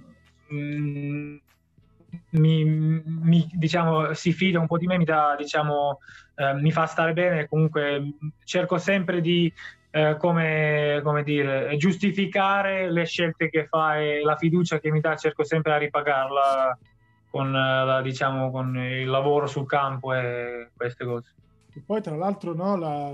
mi, 2.31 2.63
mi, 2.65 3.49
diciamo, 3.53 4.13
si 4.13 4.31
fida 4.31 4.59
un 4.59 4.67
po' 4.67 4.77
di 4.77 4.87
me, 4.87 4.97
mi, 4.97 5.05
dà, 5.05 5.35
diciamo, 5.37 5.99
eh, 6.35 6.53
mi 6.53 6.71
fa 6.71 6.85
stare 6.85 7.13
bene, 7.13 7.47
comunque 7.47 8.15
cerco 8.43 8.77
sempre 8.77 9.21
di 9.21 9.51
eh, 9.91 10.17
come, 10.17 10.99
come 11.03 11.23
dire, 11.23 11.75
giustificare 11.77 12.91
le 12.91 13.05
scelte 13.05 13.49
che 13.49 13.65
fa 13.65 13.97
e 13.97 14.21
la 14.21 14.35
fiducia 14.35 14.79
che 14.79 14.91
mi 14.91 14.99
dà, 14.99 15.15
cerco 15.15 15.43
sempre 15.43 15.77
di 15.77 15.85
ripagarla 15.85 16.77
con, 17.29 17.51
la, 17.51 18.01
diciamo, 18.01 18.51
con 18.51 18.77
il 18.77 19.07
lavoro 19.07 19.47
sul 19.47 19.65
campo 19.65 20.13
e 20.13 20.69
queste 20.75 21.05
cose. 21.05 21.33
E 21.73 21.81
poi 21.85 22.01
tra 22.01 22.15
l'altro 22.15 22.53
no, 22.53 22.77
la, 22.77 23.11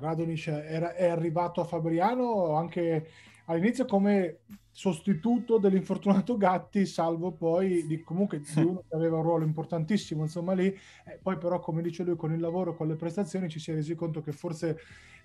Radonic 0.00 0.48
era, 0.48 0.94
è 0.94 1.06
arrivato 1.06 1.60
a 1.60 1.64
Fabriano 1.64 2.54
anche 2.56 3.08
all'inizio 3.46 3.84
come 3.84 4.38
sostituto 4.78 5.58
dell'infortunato 5.58 6.36
Gatti, 6.36 6.86
salvo 6.86 7.32
poi 7.32 7.84
di, 7.84 8.00
comunque 8.00 8.38
di 8.38 8.62
uno 8.62 8.84
che 8.88 8.94
aveva 8.94 9.16
un 9.16 9.24
ruolo 9.24 9.44
importantissimo, 9.44 10.22
insomma 10.22 10.52
lì, 10.52 10.66
eh, 10.68 11.18
poi 11.20 11.36
però 11.36 11.58
come 11.58 11.82
dice 11.82 12.04
lui 12.04 12.14
con 12.14 12.32
il 12.32 12.38
lavoro, 12.38 12.76
con 12.76 12.86
le 12.86 12.94
prestazioni 12.94 13.48
ci 13.48 13.58
si 13.58 13.72
è 13.72 13.74
resi 13.74 13.96
conto 13.96 14.20
che 14.20 14.30
forse 14.30 14.78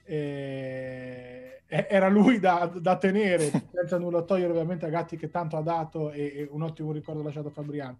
eh, 0.05 1.61
era 1.67 2.09
lui 2.09 2.39
da, 2.39 2.65
da, 2.65 2.97
tenere, 2.97 3.51
senza 3.71 3.99
nulla 3.99 4.23
togliere 4.23 4.49
ovviamente 4.49 4.87
a 4.87 4.89
Gatti 4.89 5.17
che 5.17 5.29
tanto 5.29 5.55
ha 5.55 5.61
dato 5.61 6.09
e, 6.09 6.33
e 6.35 6.47
un 6.49 6.63
ottimo 6.63 6.91
ricordo 6.91 7.21
lasciato 7.21 7.49
a 7.49 7.51
Fabriano. 7.51 7.99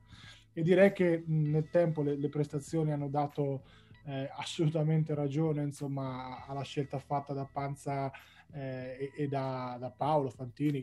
E 0.53 0.63
direi 0.63 0.91
che 0.91 1.21
mh, 1.23 1.51
nel 1.51 1.69
tempo 1.69 2.01
le, 2.01 2.15
le, 2.15 2.29
prestazioni 2.29 2.91
hanno 2.91 3.09
dato 3.09 3.61
eh, 4.05 4.27
assolutamente 4.37 5.13
ragione 5.13 5.61
insomma, 5.61 6.47
alla 6.47 6.63
scelta 6.63 6.97
fatta 6.97 7.31
da 7.31 7.45
Panza 7.45 8.11
eh, 8.53 9.11
e, 9.15 9.23
e 9.23 9.27
da, 9.27 9.77
da, 9.79 9.91
Paolo 9.91 10.31
Fantini, 10.31 10.81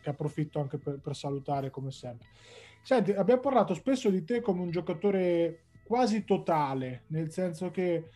che, 0.00 0.10
approfitto 0.10 0.60
anche 0.60 0.78
per, 0.78 0.98
per, 0.98 1.14
salutare 1.16 1.70
come 1.70 1.90
sempre. 1.90 2.28
Senti, 2.82 3.12
abbiamo 3.12 3.40
parlato 3.40 3.74
spesso 3.74 4.10
di 4.10 4.24
te 4.24 4.40
come 4.40 4.60
un 4.60 4.70
giocatore 4.70 5.64
quasi 5.84 6.24
totale, 6.24 7.02
nel 7.08 7.30
senso 7.30 7.70
che 7.70 8.08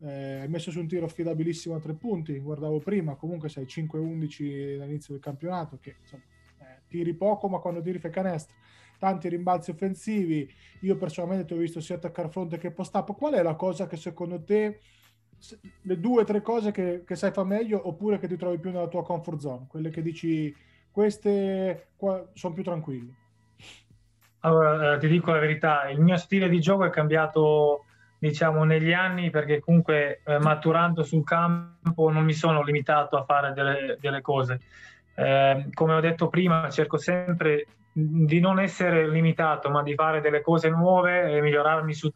eh, 0.00 0.40
hai 0.40 0.48
messo 0.48 0.70
su 0.70 0.80
un 0.80 0.88
tiro 0.88 1.06
affidabilissimo 1.06 1.74
a 1.74 1.80
tre 1.80 1.94
punti, 1.94 2.38
guardavo 2.38 2.78
prima, 2.80 3.14
comunque 3.14 3.48
sei 3.48 3.64
5-11 3.64 4.76
dall'inizio 4.78 5.14
del 5.14 5.22
campionato, 5.22 5.78
che 5.80 5.96
insomma, 6.00 6.22
eh, 6.60 6.82
tiri 6.88 7.14
poco 7.14 7.48
ma 7.48 7.58
quando 7.58 7.80
tiri 7.80 7.98
fai 7.98 8.10
canestro, 8.10 8.56
tanti 8.98 9.28
rimbalzi 9.28 9.70
offensivi, 9.70 10.48
io 10.80 10.96
personalmente 10.96 11.44
ti 11.44 11.52
ho 11.54 11.56
visto 11.56 11.80
sia 11.80 11.96
attaccare 11.96 12.28
fronte 12.28 12.58
che 12.58 12.70
post 12.70 12.94
up, 12.94 13.14
qual 13.16 13.34
è 13.34 13.42
la 13.42 13.54
cosa 13.54 13.86
che 13.86 13.96
secondo 13.96 14.42
te 14.42 14.80
le 15.82 15.98
due 15.98 16.22
o 16.22 16.24
tre 16.24 16.40
cose 16.40 16.70
che, 16.70 17.02
che, 17.04 17.16
sai 17.16 17.32
fa 17.32 17.42
meglio 17.42 17.88
oppure 17.88 18.18
che 18.18 18.28
ti 18.28 18.36
trovi 18.36 18.58
più 18.58 18.70
nella 18.70 18.86
tua 18.86 19.02
comfort 19.02 19.40
zone, 19.40 19.66
quelle 19.68 19.90
che 19.90 20.02
dici 20.02 20.54
queste 20.92 21.88
sono 22.34 22.52
più 22.52 22.62
tranquilli? 22.62 23.14
Allora, 24.40 24.94
eh, 24.94 24.98
ti 24.98 25.08
dico 25.08 25.32
la 25.32 25.38
verità, 25.38 25.88
il 25.88 26.00
mio 26.00 26.16
stile 26.16 26.48
di 26.48 26.60
gioco 26.60 26.84
è 26.84 26.90
cambiato 26.90 27.84
diciamo 28.18 28.62
negli 28.62 28.92
anni 28.92 29.30
perché 29.30 29.58
comunque 29.58 30.20
eh, 30.24 30.38
maturando 30.38 31.02
sul 31.02 31.24
campo 31.24 32.08
non 32.08 32.24
mi 32.24 32.32
sono 32.32 32.62
limitato 32.62 33.16
a 33.16 33.24
fare 33.24 33.52
delle, 33.52 33.96
delle 34.00 34.20
cose. 34.20 34.60
Eh, 35.14 35.68
come 35.72 35.94
ho 35.94 36.00
detto 36.00 36.28
prima, 36.28 36.68
cerco 36.70 36.98
sempre 36.98 37.66
di 37.92 38.40
non 38.40 38.58
essere 38.58 39.08
limitato, 39.08 39.70
ma 39.70 39.82
di 39.82 39.94
fare 39.94 40.20
delle 40.20 40.40
cose 40.40 40.70
nuove 40.70 41.36
e 41.36 41.40
migliorarmi 41.40 41.92
su 41.92 42.10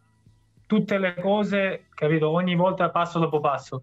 tutte 0.66 0.98
le 0.98 1.14
cose, 1.14 1.86
capito? 1.94 2.30
Ogni 2.30 2.56
volta 2.56 2.90
passo 2.90 3.18
dopo 3.18 3.40
passo. 3.40 3.82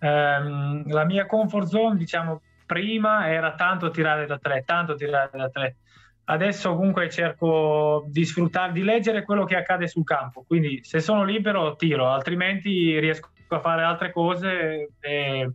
Um, 0.00 0.84
la 0.90 1.04
mia 1.04 1.26
comfort 1.26 1.66
zone, 1.66 1.96
diciamo, 1.96 2.42
prima 2.68 3.30
era 3.30 3.54
tanto 3.54 3.88
tirare 3.88 4.26
da 4.26 4.38
tre, 4.38 4.62
tanto 4.64 4.94
tirare 4.94 5.30
da 5.32 5.48
tre. 5.48 5.76
Adesso 6.24 6.76
comunque 6.76 7.08
cerco 7.08 8.04
di 8.08 8.26
sfruttare, 8.26 8.72
di 8.72 8.82
leggere 8.82 9.24
quello 9.24 9.46
che 9.46 9.56
accade 9.56 9.88
sul 9.88 10.04
campo. 10.04 10.44
Quindi 10.46 10.84
se 10.84 11.00
sono 11.00 11.24
libero 11.24 11.74
tiro, 11.76 12.10
altrimenti 12.10 12.98
riesco 13.00 13.30
a 13.48 13.60
fare 13.60 13.82
altre 13.82 14.12
cose 14.12 14.90
e 15.00 15.50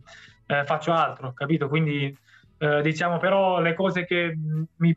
eh, 0.46 0.64
faccio 0.64 0.92
altro, 0.92 1.32
capito? 1.32 1.68
Quindi 1.68 2.12
eh, 2.58 2.82
diciamo 2.82 3.18
però 3.18 3.60
le 3.60 3.74
cose 3.74 4.04
che 4.04 4.36
mi, 4.78 4.96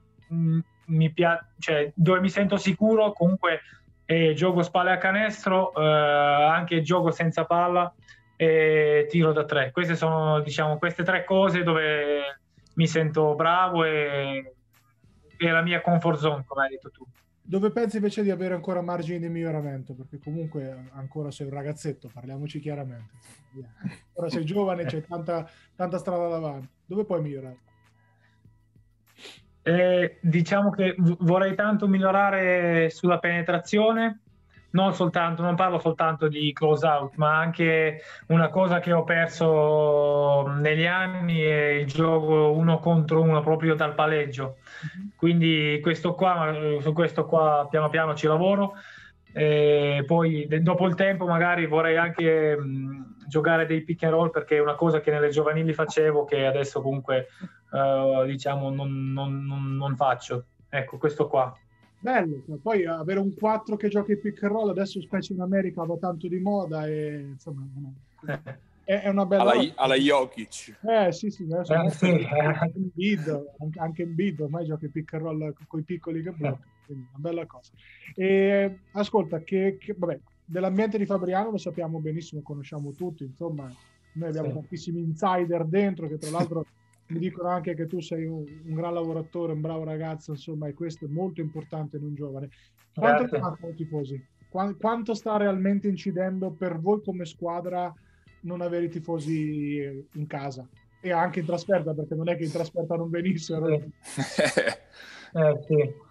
mi 0.86 1.14
piace, 1.14 1.54
cioè 1.60 1.92
dove 1.94 2.22
mi 2.22 2.30
sento 2.30 2.58
sicuro 2.58 3.12
comunque 3.12 3.62
e 4.04 4.34
gioco 4.34 4.64
spalle 4.64 4.92
a 4.92 4.98
canestro, 4.98 5.76
eh, 5.76 5.84
anche 5.84 6.82
gioco 6.82 7.12
senza 7.12 7.46
palla 7.46 7.94
e 8.38 9.08
tiro 9.10 9.34
da 9.34 9.43
tre. 9.43 9.71
Queste 9.71 9.95
sono 9.95 10.39
diciamo 10.39 10.78
queste 10.78 11.04
tre 11.04 11.26
cose 11.26 11.63
dove 11.63 12.39
mi 12.76 12.88
sento 12.88 13.36
bravo 13.36 13.84
e 13.84 14.54
è 15.36 15.50
la 15.50 15.62
mia 15.62 15.82
comfort 15.82 16.19
zone, 16.19 16.43
come 16.45 16.63
hai 16.63 16.69
detto 16.69 16.89
tu. 16.91 17.06
Dove 17.41 17.71
pensi 17.71 17.95
invece 17.95 18.23
di 18.23 18.30
avere 18.30 18.54
ancora 18.54 18.82
margini 18.82 19.19
di 19.19 19.30
miglioramento? 19.30 19.93
Perché 19.93 20.19
comunque 20.19 20.89
ancora 20.93 21.32
sei 21.32 21.47
un 21.47 21.54
ragazzetto, 21.54 22.10
parliamoci 22.13 22.60
chiaramente. 22.60 23.13
Ora 24.13 24.30
sei 24.30 24.43
giovane, 24.43 24.86
c'è 24.86 25.02
tanta, 25.04 25.50
tanta 25.76 25.97
strada 25.97 26.28
davanti. 26.28 26.67
Dove 26.86 27.06
puoi 27.06 27.21
migliorare? 27.21 27.58
Eh, 29.63 30.19
diciamo 30.21 30.69
che 30.71 30.95
vorrei 30.97 31.56
tanto 31.56 31.88
migliorare 31.88 32.89
sulla 32.89 33.17
penetrazione, 33.17 34.23
non 34.72 34.94
soltanto, 34.94 35.42
non 35.42 35.56
parlo 35.56 35.80
soltanto 35.80 36.28
di 36.28 36.52
close 36.54 36.86
out, 36.86 37.16
ma 37.16 37.38
anche 37.38 38.02
una 38.28 38.50
cosa 38.50 38.80
che 38.80 38.92
ho 38.92 39.04
perso 39.04 40.48
negli 40.60 40.86
anni 40.86 41.42
è 41.42 41.68
il 41.70 41.88
gioco 41.88 42.52
uno 42.52 42.80
contro 42.80 43.22
uno 43.22 43.42
proprio 43.42 43.76
dal 43.76 43.96
palleggio. 43.96 44.58
Mm-hmm. 44.98 45.08
Quindi 45.16 45.80
questo 45.82 46.14
qua, 46.14 46.54
su 46.80 46.94
questo 46.94 47.26
qua 47.26 47.68
piano 47.70 47.90
piano 47.90 48.14
ci 48.14 48.28
lavoro. 48.28 48.74
E 49.34 50.04
poi 50.08 50.48
dopo 50.62 50.88
il 50.88 50.96
tempo 50.96 51.28
magari 51.28 51.68
vorrei 51.68 51.96
anche 51.96 52.58
mh, 52.58 53.18
giocare 53.28 53.66
dei 53.66 53.84
pick 53.84 54.04
and 54.04 54.14
roll 54.14 54.32
perché 54.32 54.58
è 54.58 54.62
una 54.62 54.74
cosa 54.76 55.00
che 55.00 55.12
nelle 55.12 55.30
giovanili 55.30 55.74
facevo 55.74 56.26
che 56.26 56.46
adesso 56.46 56.82
comunque 56.82 57.28
uh, 57.72 58.26
diciamo 58.26 58.72
non, 58.72 59.12
non, 59.12 59.46
non, 59.46 59.76
non, 59.76 59.96
faccio 59.96 60.46
ecco 60.70 60.98
questo 60.98 61.28
qua 61.28 61.56
bello. 62.00 62.44
Poi 62.62 62.86
avere 62.86 63.20
un 63.20 63.34
4 63.34 63.76
che 63.76 63.90
gioca 63.90 64.12
il 64.12 64.20
pick 64.20 64.44
and 64.44 64.52
roll, 64.52 64.70
adesso 64.70 65.02
specie 65.02 65.34
in 65.34 65.42
America 65.42 65.84
va 65.84 65.98
tanto 65.98 66.28
di 66.28 66.40
moda 66.40 66.88
e 66.88 67.20
insomma 67.32 67.68
è, 68.88 69.02
è 69.02 69.10
una 69.10 69.26
bella... 69.26 69.52
Alla, 69.52 69.74
alla 69.76 69.96
Jokic. 69.96 70.80
Eh 70.82 71.12
sì, 71.12 71.30
sì, 71.30 71.44
adesso 71.52 71.74
eh, 71.74 71.90
sì. 71.90 72.28
Anche, 72.32 72.78
in 72.78 72.90
bid, 72.94 73.54
anche, 73.60 73.80
anche 73.80 74.02
in 74.04 74.16
bid 74.16 74.40
ormai 74.40 74.66
gioca 74.66 74.86
il 74.86 74.92
pick 74.92 75.14
and 75.14 75.24
roll 75.24 75.54
con 75.68 75.80
i 75.82 75.84
piccoli 75.84 76.24
che 76.24 76.32
bloccano, 76.32 76.72
quindi 76.86 77.06
una 77.10 77.20
bella 77.20 77.46
cosa. 77.46 77.72
E 78.16 78.80
ascolta, 78.94 79.40
che, 79.40 79.78
che 79.78 79.94
vabbè, 79.98 80.20
dell'ambiente 80.46 80.98
di 80.98 81.06
Fabriano 81.06 81.52
lo 81.52 81.58
sappiamo 81.58 82.00
benissimo, 82.00 82.42
conosciamo 82.42 82.94
tutti, 82.94 83.26
insomma, 83.26 83.70
noi 84.14 84.30
abbiamo 84.30 84.48
sì. 84.48 84.54
tantissimi 84.54 85.02
insider 85.02 85.66
dentro 85.66 86.08
che 86.08 86.18
tra 86.18 86.30
l'altro 86.30 86.66
mi 87.08 87.20
dicono 87.20 87.50
anche 87.50 87.74
che 87.74 87.86
tu 87.86 88.02
sei 88.02 88.26
un, 88.26 88.43
un, 88.65 88.74
gran 88.74 88.93
lavoratore, 88.93 89.54
un 89.54 89.62
bravo 89.62 89.84
ragazzo, 89.84 90.32
insomma, 90.32 90.67
e 90.67 90.74
questo 90.74 91.06
è 91.06 91.08
molto 91.08 91.41
importante 91.41 91.98
in 91.98 92.04
un 92.04 92.15
giovane. 92.15 92.50
Quanto 92.93 93.38
mancano 93.39 93.72
i 93.72 93.76
tifosi? 93.76 94.26
Quanto 94.50 95.13
sta 95.13 95.38
realmente 95.38 95.88
incidendo 95.88 96.52
per 96.52 96.80
voi 96.80 97.02
come 97.04 97.26
squadra 97.26 97.93
non 98.41 98.62
avere 98.62 98.86
i 98.86 98.89
tifosi 98.89 100.08
in 100.13 100.28
casa? 100.28 100.67
E 101.00 101.12
anche 101.12 101.41
in 101.41 101.46
trasferta, 101.46 101.93
perché 101.93 102.15
non 102.15 102.28
è 102.28 102.36
che 102.36 102.46
in 102.46 102.52
trasferta 102.52 102.96
non 102.96 103.10
venissero. 103.10 103.67
eh, 103.67 103.91
sì. 105.67 106.06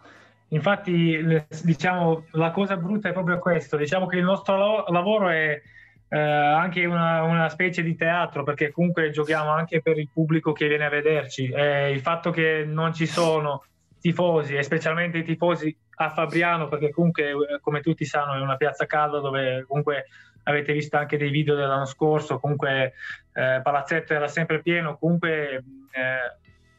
Infatti, 0.48 1.18
diciamo, 1.64 2.26
la 2.32 2.52
cosa 2.52 2.76
brutta 2.76 3.08
è 3.08 3.12
proprio 3.12 3.38
questo. 3.38 3.76
Diciamo 3.76 4.06
che 4.06 4.18
il 4.18 4.24
nostro 4.24 4.84
lavoro 4.88 5.28
è 5.28 5.60
eh, 6.08 6.18
anche 6.18 6.84
una, 6.84 7.22
una, 7.22 7.48
specie 7.48 7.82
di 7.82 7.96
teatro 7.96 8.44
perché 8.44 8.70
comunque 8.70 9.10
giochiamo 9.10 9.50
anche 9.50 9.82
per 9.82 9.98
il 9.98 10.08
pubblico 10.12 10.52
che 10.52 10.68
viene 10.68 10.84
a 10.84 10.90
vederci. 10.90 11.48
Eh, 11.48 11.90
il 11.90 12.00
fatto 12.00 12.30
che 12.30 12.64
non 12.66 12.92
ci 12.92 13.06
sono 13.06 13.64
tifosi 14.00 14.54
e 14.54 14.62
specialmente 14.62 15.18
i 15.18 15.24
tifosi 15.24 15.76
a 15.96 16.10
Fabriano 16.10 16.68
perché 16.68 16.90
comunque 16.90 17.30
eh, 17.30 17.60
come 17.60 17.80
tutti 17.80 18.04
sanno 18.04 18.34
è 18.34 18.40
una 18.40 18.56
piazza 18.56 18.86
calda 18.86 19.18
dove 19.18 19.64
comunque 19.66 20.06
avete 20.44 20.72
visto 20.72 20.96
anche 20.96 21.16
dei 21.16 21.30
video 21.30 21.56
dell'anno 21.56 21.86
scorso 21.86 22.38
comunque 22.38 22.92
eh, 23.32 23.60
Palazzetto 23.62 24.12
era 24.12 24.28
sempre 24.28 24.60
pieno 24.60 24.96
comunque 24.96 25.64
eh, 25.90 26.36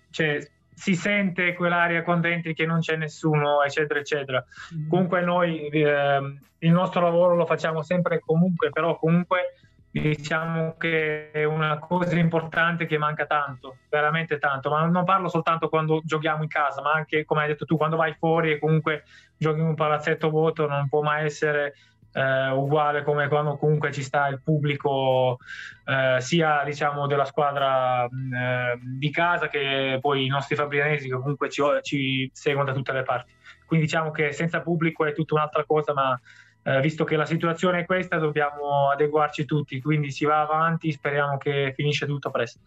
cioè, 0.10 0.40
si 0.78 0.94
sente 0.94 1.56
quell'aria 1.56 2.04
quando 2.04 2.28
entri 2.28 2.54
che 2.54 2.68
non 2.68 2.82
c'è 2.82 2.96
nessuno, 2.98 3.63
eccetera, 3.63 4.00
eccetera. 4.00 4.46
Mm. 4.76 4.90
Comunque 4.90 5.22
noi 5.22 5.68
eh, 5.70 6.36
il 6.60 6.72
nostro 6.72 7.02
lavoro 7.02 7.36
lo 7.36 7.48
facciamo 7.48 7.82
sempre 7.82 8.18
e 8.18 8.20
comunque, 8.20 8.70
però 8.70 8.96
comunque 9.00 9.56
diciamo 9.90 10.76
che 10.78 11.32
è 11.32 11.46
una 11.46 11.80
cosa 11.80 12.16
importante 12.20 12.86
che 12.86 13.00
manca 13.00 13.26
tanto, 13.26 13.78
veramente 13.90 14.38
tanto, 14.38 14.70
ma 14.70 14.86
non 14.86 15.04
parlo 15.04 15.30
soltanto 15.30 15.68
quando 15.68 16.02
giochiamo 16.04 16.44
in 16.44 16.50
casa, 16.50 16.84
ma 16.84 16.92
anche 16.92 17.26
come 17.26 17.42
hai 17.42 17.48
detto 17.48 17.66
tu, 17.66 17.76
quando 17.76 17.96
vai 17.96 18.13
fuori 18.13 18.52
e 18.52 18.60
comunque 18.60 19.04
giochi 19.36 19.60
in 19.60 19.66
un 19.66 19.76
palazzetto 19.76 20.30
vuoto, 20.30 20.68
non 20.68 20.88
può 20.90 21.02
mai 21.02 21.26
essere 21.26 21.74
eh, 22.17 22.49
uguale 22.49 23.03
come 23.03 23.27
quando 23.27 23.58
comunque 23.58 23.91
ci 23.91 24.01
sta 24.01 24.27
il 24.27 24.41
pubblico 24.41 25.38
eh, 25.86 26.19
sia 26.19 26.63
diciamo 26.65 27.06
della 27.06 27.25
squadra 27.25 28.06
eh, 28.06 28.80
di 28.82 29.12
casa 29.12 29.47
che 29.47 29.99
poi 30.01 30.25
i 30.25 30.30
nostri 30.30 30.56
fabrianesi 30.56 31.08
che 31.08 31.15
comunque 31.15 31.49
ci, 31.49 31.62
ci, 31.84 32.30
seguono 32.34 32.71
da 32.71 32.75
tutte 32.75 32.91
le 32.91 33.03
parti. 33.03 33.34
Quindi 33.67 33.86
diciamo 33.86 34.10
che 34.10 34.32
senza 34.32 34.62
pubblico 34.62 35.06
è 35.06 35.13
tutta 35.13 35.36
un'altra 35.36 35.63
cosa, 35.65 35.93
ma 35.93 36.19
eh, 36.63 36.82
visto 36.82 37.03
che 37.03 37.15
la 37.15 37.25
situazione 37.25 37.82
è 37.82 37.86
questa 37.86 38.17
dobbiamo 38.17 38.89
adeguarci 38.89 39.45
tutti, 39.45 39.80
quindi 39.80 40.10
si 40.10 40.25
va 40.25 40.41
avanti, 40.41 40.91
speriamo 40.91 41.38
che 41.38 41.73
finisce 41.75 42.08
tutto 42.08 42.32
presto. 42.32 42.62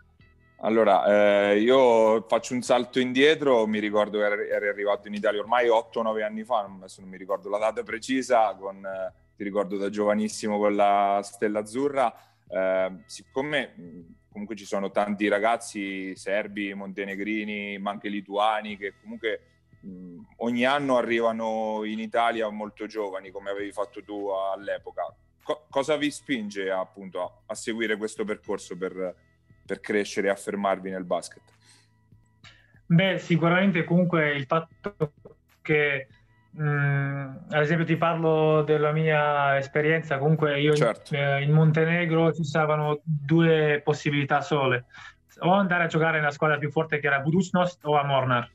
Allora, 0.62 1.06
eh, 1.06 1.58
io 1.58 2.20
faccio 2.28 2.52
un 2.52 2.60
salto 2.60 3.00
indietro, 3.00 3.66
mi 3.66 3.78
ricordo 3.78 4.18
che 4.18 4.26
eri 4.26 4.68
arrivato 4.68 5.08
in 5.08 5.14
Italia 5.14 5.40
ormai 5.40 5.68
8-9 5.68 6.22
anni 6.22 6.44
fa, 6.44 6.68
adesso 6.76 7.00
non 7.00 7.08
mi 7.08 7.16
ricordo 7.16 7.48
la 7.48 7.56
data 7.56 7.82
precisa, 7.82 8.54
con 8.60 8.76
eh, 8.84 9.12
ti 9.40 9.46
ricordo 9.46 9.78
da 9.78 9.88
giovanissimo 9.88 10.58
con 10.58 10.76
la 10.76 11.20
Stella 11.24 11.60
Azzurra, 11.60 12.14
eh, 12.46 12.92
siccome 13.06 13.74
comunque 14.30 14.54
ci 14.54 14.66
sono 14.66 14.90
tanti 14.90 15.28
ragazzi 15.28 16.14
serbi, 16.14 16.74
montenegrini, 16.74 17.78
ma 17.78 17.90
anche 17.90 18.10
lituani 18.10 18.76
che 18.76 18.92
comunque 19.00 19.40
mh, 19.80 20.18
ogni 20.36 20.66
anno 20.66 20.98
arrivano 20.98 21.84
in 21.84 22.00
Italia 22.00 22.50
molto 22.50 22.84
giovani 22.84 23.30
come 23.30 23.48
avevi 23.48 23.72
fatto 23.72 24.02
tu 24.02 24.28
all'epoca. 24.28 25.04
Co- 25.42 25.64
cosa 25.70 25.96
vi 25.96 26.10
spinge 26.10 26.70
appunto 26.70 27.22
a, 27.22 27.32
a 27.46 27.54
seguire 27.54 27.96
questo 27.96 28.24
percorso 28.24 28.76
per, 28.76 29.14
per 29.64 29.80
crescere 29.80 30.26
e 30.26 30.32
affermarvi 30.32 30.90
nel 30.90 31.04
basket? 31.04 31.42
Beh, 32.84 33.16
sicuramente 33.18 33.84
comunque 33.84 34.32
il 34.32 34.44
fatto 34.44 35.14
che 35.62 36.08
Mm, 36.58 37.28
ad 37.50 37.62
esempio 37.62 37.86
ti 37.86 37.96
parlo 37.96 38.62
della 38.62 38.90
mia 38.90 39.56
esperienza, 39.56 40.18
comunque 40.18 40.60
io 40.60 40.74
certo. 40.74 41.14
eh, 41.14 41.42
in 41.42 41.52
Montenegro 41.52 42.32
ci 42.32 42.42
stavano 42.42 43.00
due 43.04 43.80
possibilità 43.84 44.40
sole, 44.40 44.86
o 45.40 45.52
andare 45.52 45.84
a 45.84 45.86
giocare 45.86 46.18
nella 46.18 46.32
squadra 46.32 46.58
più 46.58 46.70
forte 46.70 46.98
che 46.98 47.06
era 47.06 47.20
Budućnost 47.20 47.84
o 47.84 47.96
a 47.96 48.04
Mornar. 48.04 48.50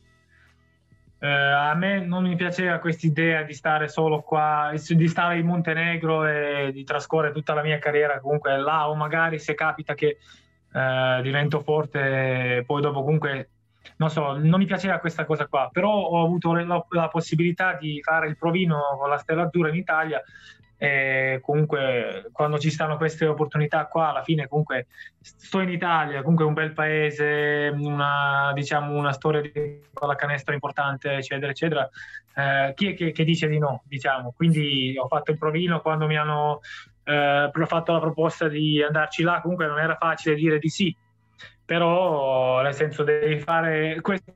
Eh, 1.19 1.27
a 1.27 1.73
me 1.73 2.05
non 2.05 2.23
mi 2.23 2.35
piaceva 2.35 2.79
questa 2.79 3.07
idea 3.07 3.43
di 3.43 3.53
stare 3.53 3.87
solo 3.87 4.21
qua, 4.21 4.73
di 4.73 5.07
stare 5.07 5.39
in 5.39 5.45
Montenegro 5.45 6.25
e 6.25 6.71
di 6.73 6.83
trascorrere 6.83 7.33
tutta 7.33 7.53
la 7.53 7.63
mia 7.63 7.79
carriera 7.79 8.19
comunque 8.19 8.57
là 8.57 8.89
o 8.89 8.95
magari 8.95 9.39
se 9.39 9.55
capita 9.55 9.93
che 9.93 10.17
eh, 10.73 11.19
divento 11.23 11.61
forte 11.61 12.63
poi 12.67 12.81
dopo 12.81 13.01
comunque 13.01 13.49
non 13.97 14.09
so, 14.09 14.37
non 14.37 14.59
mi 14.59 14.65
piaceva 14.65 14.99
questa 14.99 15.25
cosa 15.25 15.47
qua, 15.47 15.69
però 15.71 15.91
ho 15.91 16.23
avuto 16.23 16.53
la, 16.53 16.85
la 16.89 17.07
possibilità 17.07 17.73
di 17.73 18.01
fare 18.01 18.27
il 18.27 18.37
provino 18.37 18.97
con 18.99 19.09
la 19.09 19.17
Stella 19.17 19.43
Azzurra 19.43 19.69
in 19.69 19.75
Italia 19.75 20.21
e 20.77 21.39
comunque 21.41 22.29
quando 22.33 22.59
ci 22.59 22.69
stanno 22.69 22.97
queste 22.97 23.25
opportunità 23.25 23.85
qua 23.85 24.09
alla 24.09 24.23
fine 24.23 24.47
comunque 24.49 24.87
sto 25.21 25.61
in 25.61 25.69
Italia 25.69 26.21
comunque 26.21 26.43
è 26.43 26.47
un 26.49 26.53
bel 26.53 26.73
paese 26.73 27.73
una, 27.73 28.51
diciamo, 28.53 28.93
una 28.93 29.13
storia 29.13 29.39
di 29.39 29.79
pallacanestro 29.93 30.53
importante 30.53 31.13
eccetera 31.13 31.51
eccetera. 31.51 31.89
Eh, 32.35 32.73
chi 32.75 32.87
è 32.87 32.93
che, 32.93 33.11
che, 33.13 33.23
dice 33.23 33.47
di 33.47 33.57
no 33.57 33.83
diciamo? 33.85 34.33
Quindi 34.35 34.93
ho 34.97 35.07
fatto 35.07 35.31
il 35.31 35.37
provino 35.37 35.79
quando 35.79 36.07
mi 36.07 36.17
hanno 36.17 36.59
eh, 37.05 37.49
fatto 37.65 37.93
la 37.93 37.99
proposta 37.99 38.49
di 38.49 38.83
andarci 38.83 39.23
là 39.23 39.39
comunque 39.39 39.67
non 39.67 39.79
era 39.79 39.95
facile 39.95 40.35
dire 40.35 40.59
di 40.59 40.69
sì 40.69 40.95
però 41.63 42.61
nel 42.61 42.73
senso 42.73 43.03
devi 43.03 43.39
fare 43.39 43.99
queste, 44.01 44.35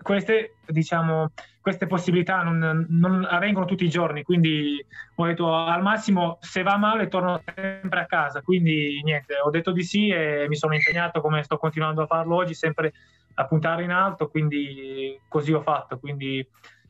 queste, 0.00 0.56
diciamo, 0.66 1.32
queste 1.60 1.86
possibilità 1.86 2.42
non, 2.42 2.86
non, 2.90 3.26
avvengono 3.28 3.64
tutti 3.64 3.84
i 3.84 3.90
giorni, 3.90 4.22
quindi 4.22 4.84
ho 5.14 5.26
detto 5.26 5.54
al 5.54 5.82
massimo 5.82 6.38
se 6.40 6.62
va 6.62 6.76
male 6.76 7.08
torno 7.08 7.42
sempre 7.54 8.00
a 8.00 8.06
casa, 8.06 8.42
quindi 8.42 9.00
niente, 9.02 9.34
ho 9.42 9.50
detto 9.50 9.72
di 9.72 9.82
sì 9.82 10.08
e 10.08 10.46
mi 10.48 10.56
sono 10.56 10.74
impegnato 10.74 11.20
come 11.20 11.42
sto 11.42 11.56
continuando 11.56 12.02
a 12.02 12.06
farlo 12.06 12.36
oggi, 12.36 12.54
sempre 12.54 12.92
a 13.34 13.46
puntare 13.46 13.82
in 13.82 13.90
alto, 13.90 14.28
quindi 14.28 15.18
così 15.26 15.52
ho 15.52 15.62
fatto, 15.62 15.98
quindi 15.98 16.46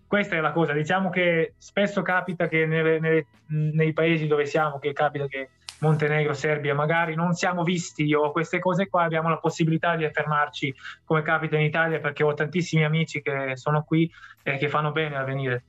questa 0.06 0.36
è 0.36 0.40
la 0.40 0.52
cosa, 0.52 0.72
diciamo 0.72 1.08
che 1.08 1.54
spesso 1.56 2.02
capita 2.02 2.48
che 2.48 2.66
nelle, 2.66 3.00
nelle, 3.00 3.26
nei 3.46 3.92
paesi 3.92 4.26
dove 4.26 4.44
siamo, 4.44 4.78
che 4.78 4.92
capita 4.92 5.26
che 5.26 5.50
Montenegro, 5.84 6.32
Serbia, 6.32 6.74
magari 6.74 7.14
non 7.14 7.34
siamo 7.34 7.62
visti 7.62 8.14
o 8.14 8.32
queste 8.32 8.58
cose 8.58 8.88
qua, 8.88 9.02
abbiamo 9.02 9.28
la 9.28 9.36
possibilità 9.36 9.96
di 9.96 10.04
affermarci 10.04 10.74
come 11.04 11.20
capita 11.22 11.56
in 11.56 11.62
Italia 11.62 12.00
perché 12.00 12.22
ho 12.22 12.32
tantissimi 12.32 12.84
amici 12.84 13.20
che 13.20 13.52
sono 13.56 13.84
qui 13.84 14.10
e 14.42 14.56
che 14.56 14.68
fanno 14.68 14.92
bene 14.92 15.16
a 15.16 15.24
venire. 15.24 15.64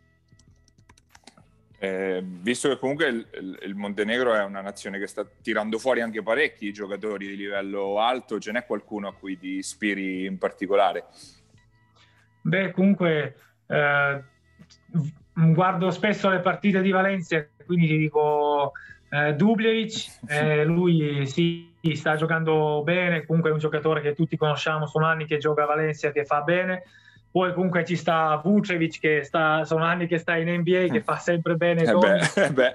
Eh, 1.77 2.23
visto 2.23 2.69
che 2.69 2.79
comunque 2.79 3.07
il, 3.07 3.59
il, 3.63 3.75
Montenegro 3.75 4.33
è 4.33 4.43
una 4.43 4.61
nazione 4.61 4.97
che 4.97 5.07
sta 5.07 5.27
tirando 5.41 5.77
fuori 5.77 5.99
anche 5.99 6.23
parecchi 6.23 6.71
giocatori 6.71 7.27
di 7.27 7.35
livello 7.35 7.99
alto, 7.99 8.39
ce 8.39 8.53
n'è 8.53 8.65
qualcuno 8.65 9.09
a 9.09 9.13
cui 9.13 9.37
ti 9.37 9.57
ispiri 9.57 10.25
in 10.25 10.37
particolare? 10.37 11.05
Beh, 12.41 12.71
comunque 12.71 13.35
eh, 13.67 14.23
guardo 15.33 15.91
spesso 15.91 16.29
le 16.29 16.39
partite 16.39 16.81
di 16.81 16.91
Valencia, 16.91 17.45
quindi 17.65 17.87
ti 17.87 17.97
dico 17.97 18.71
eh, 19.09 19.33
Dubljevic, 19.33 20.19
eh, 20.27 20.65
lui 20.65 21.25
sì, 21.27 21.71
sta 21.93 22.15
giocando 22.15 22.81
bene, 22.83 23.25
comunque 23.25 23.49
è 23.51 23.53
un 23.53 23.59
giocatore 23.59 24.01
che 24.01 24.13
tutti 24.13 24.37
conosciamo, 24.37 24.87
sono 24.87 25.05
anni 25.05 25.25
che 25.25 25.37
gioca 25.37 25.63
a 25.63 25.67
Valencia, 25.67 26.11
che 26.11 26.25
fa 26.25 26.41
bene. 26.41 26.83
Poi 27.35 27.53
comunque 27.53 27.83
ci 27.83 27.97
sta 27.97 28.39
Vucevic 28.41 28.97
che 28.97 29.23
sta, 29.25 29.65
sono 29.65 29.83
anni 29.83 30.07
che 30.07 30.17
sta 30.19 30.37
in 30.37 30.49
NBA, 30.49 30.87
che 30.89 31.01
fa 31.01 31.17
sempre 31.17 31.55
bene. 31.55 31.83
Eh 31.83 31.93
beh, 31.93 32.45
eh 32.45 32.51
beh. 32.51 32.73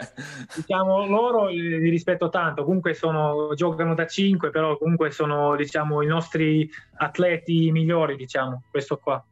Diciamo, 0.55 1.07
loro 1.07 1.47
li 1.47 1.89
rispetto 1.89 2.29
tanto, 2.29 2.65
comunque 2.65 2.93
sono, 2.93 3.55
giocano 3.55 3.95
da 3.95 4.07
5, 4.07 4.51
però 4.51 4.77
comunque 4.77 5.13
sono 5.13 5.57
diciamo, 5.57 6.03
i 6.03 6.07
nostri 6.07 6.71
atleti 6.97 7.73
migliori, 7.73 8.17
diciamo, 8.17 8.65
questo 8.71 8.99
qua. 8.99 9.25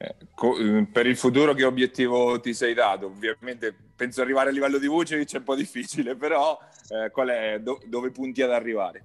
Eh, 0.00 0.86
per 0.92 1.06
il 1.06 1.16
futuro 1.16 1.54
che 1.54 1.64
obiettivo 1.64 2.38
ti 2.40 2.54
sei 2.54 2.72
dato? 2.72 3.06
Ovviamente 3.06 3.74
penso 3.96 4.22
arrivare 4.22 4.50
a 4.50 4.52
livello 4.52 4.78
di 4.78 4.86
Vucevic 4.86 5.34
è 5.34 5.38
un 5.38 5.42
po' 5.42 5.56
difficile, 5.56 6.14
però 6.14 6.56
eh, 6.90 7.10
qual 7.10 7.28
è, 7.28 7.58
do, 7.60 7.80
dove 7.84 8.10
punti 8.10 8.40
ad 8.40 8.52
arrivare? 8.52 9.04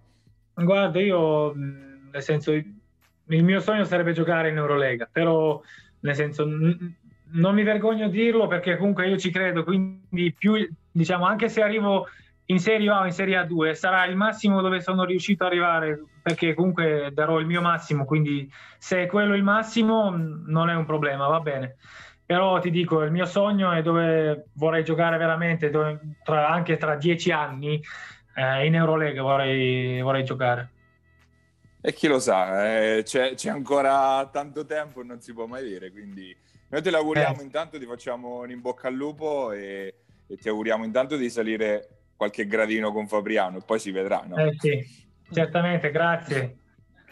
Guarda, 0.53 0.99
io 0.99 1.51
nel 1.55 2.21
senso 2.21 2.51
il 2.51 3.43
mio 3.43 3.59
sogno 3.59 3.85
sarebbe 3.85 4.13
giocare 4.13 4.49
in 4.49 4.57
Eurolega, 4.57 5.09
però 5.11 5.59
nel 6.01 6.15
senso 6.15 6.45
non 6.45 7.55
mi 7.55 7.63
vergogno 7.63 8.05
a 8.05 8.09
dirlo 8.09 8.47
perché 8.47 8.77
comunque 8.77 9.07
io 9.07 9.17
ci 9.17 9.31
credo, 9.31 9.63
quindi 9.63 10.31
più, 10.37 10.53
diciamo, 10.91 11.25
anche 11.25 11.49
se 11.49 11.63
arrivo 11.63 12.07
in 12.53 12.59
Serie 12.59 12.89
A 12.89 13.01
o 13.01 13.05
in 13.05 13.11
Serie 13.11 13.37
A2 13.37 13.73
sarà 13.73 14.05
il 14.05 14.15
massimo 14.15 14.61
dove 14.61 14.79
sono 14.79 15.03
riuscito 15.03 15.43
ad 15.43 15.51
arrivare 15.51 16.03
perché 16.21 16.53
comunque 16.53 17.11
darò 17.13 17.39
il 17.39 17.45
mio 17.45 17.61
massimo, 17.61 18.05
quindi 18.05 18.49
se 18.77 19.03
è 19.03 19.05
quello 19.07 19.35
il 19.35 19.43
massimo 19.43 20.13
non 20.15 20.69
è 20.69 20.75
un 20.75 20.85
problema, 20.85 21.27
va 21.27 21.39
bene. 21.39 21.75
Però 22.25 22.59
ti 22.59 22.71
dico, 22.71 23.01
il 23.01 23.11
mio 23.11 23.25
sogno 23.25 23.71
è 23.71 23.81
dove 23.81 24.45
vorrei 24.53 24.83
giocare 24.83 25.17
veramente, 25.17 25.69
dove, 25.69 25.99
tra, 26.23 26.47
anche 26.47 26.77
tra 26.77 26.95
dieci 26.95 27.31
anni 27.31 27.81
eh, 28.35 28.65
in 28.65 28.75
Eurolega 28.75 29.21
vorrei, 29.21 30.01
vorrei 30.01 30.23
giocare. 30.23 30.71
E 31.81 31.91
chi 31.91 32.07
lo 32.07 32.19
sa, 32.19 32.95
eh, 32.95 33.03
c'è, 33.03 33.33
c'è, 33.33 33.49
ancora 33.49 34.29
tanto 34.31 34.65
tempo 34.65 35.01
e 35.01 35.03
non 35.03 35.19
si 35.19 35.33
può 35.33 35.47
mai 35.47 35.65
dire, 35.65 35.91
quindi 35.91 36.33
noi 36.69 36.81
te 36.81 36.89
l'auguriamo 36.89 37.41
eh. 37.41 37.43
intanto, 37.43 37.77
ti 37.77 37.85
facciamo 37.85 38.39
un 38.39 38.51
in 38.51 38.61
bocca 38.61 38.87
al 38.87 38.93
lupo 38.93 39.51
e, 39.51 39.93
e, 40.25 40.37
ti 40.37 40.47
auguriamo 40.47 40.85
intanto 40.85 41.17
di 41.17 41.29
salire 41.29 42.02
qualche 42.15 42.45
gradino 42.47 42.91
con 42.91 43.07
Fabriano 43.07 43.57
e 43.57 43.61
poi 43.65 43.79
si 43.79 43.91
vedrà. 43.91 44.23
No? 44.27 44.35
Eh 44.37 44.55
sì, 44.57 44.83
certamente, 45.31 45.91
grazie. 45.91 46.57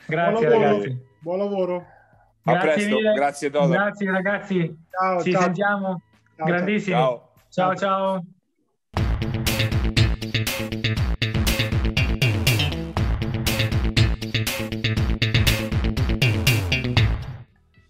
Grazie 0.05 0.47
Buon 0.47 0.61
ragazzi. 0.61 0.97
Buon 1.19 1.37
lavoro. 1.37 1.85
A 2.43 2.53
grazie 2.53 2.71
presto, 2.71 2.95
mille. 2.95 3.13
grazie 3.13 3.49
Toto. 3.51 3.67
Grazie 3.67 4.11
ragazzi, 4.11 4.77
ciao, 4.89 5.21
ci 5.21 5.31
ciao. 5.31 5.41
sentiamo. 5.41 6.01
Ciao, 6.35 6.45
Grandissimi. 6.45 6.95
ciao. 6.95 7.29
ciao. 7.49 7.75
ciao. 7.75 8.25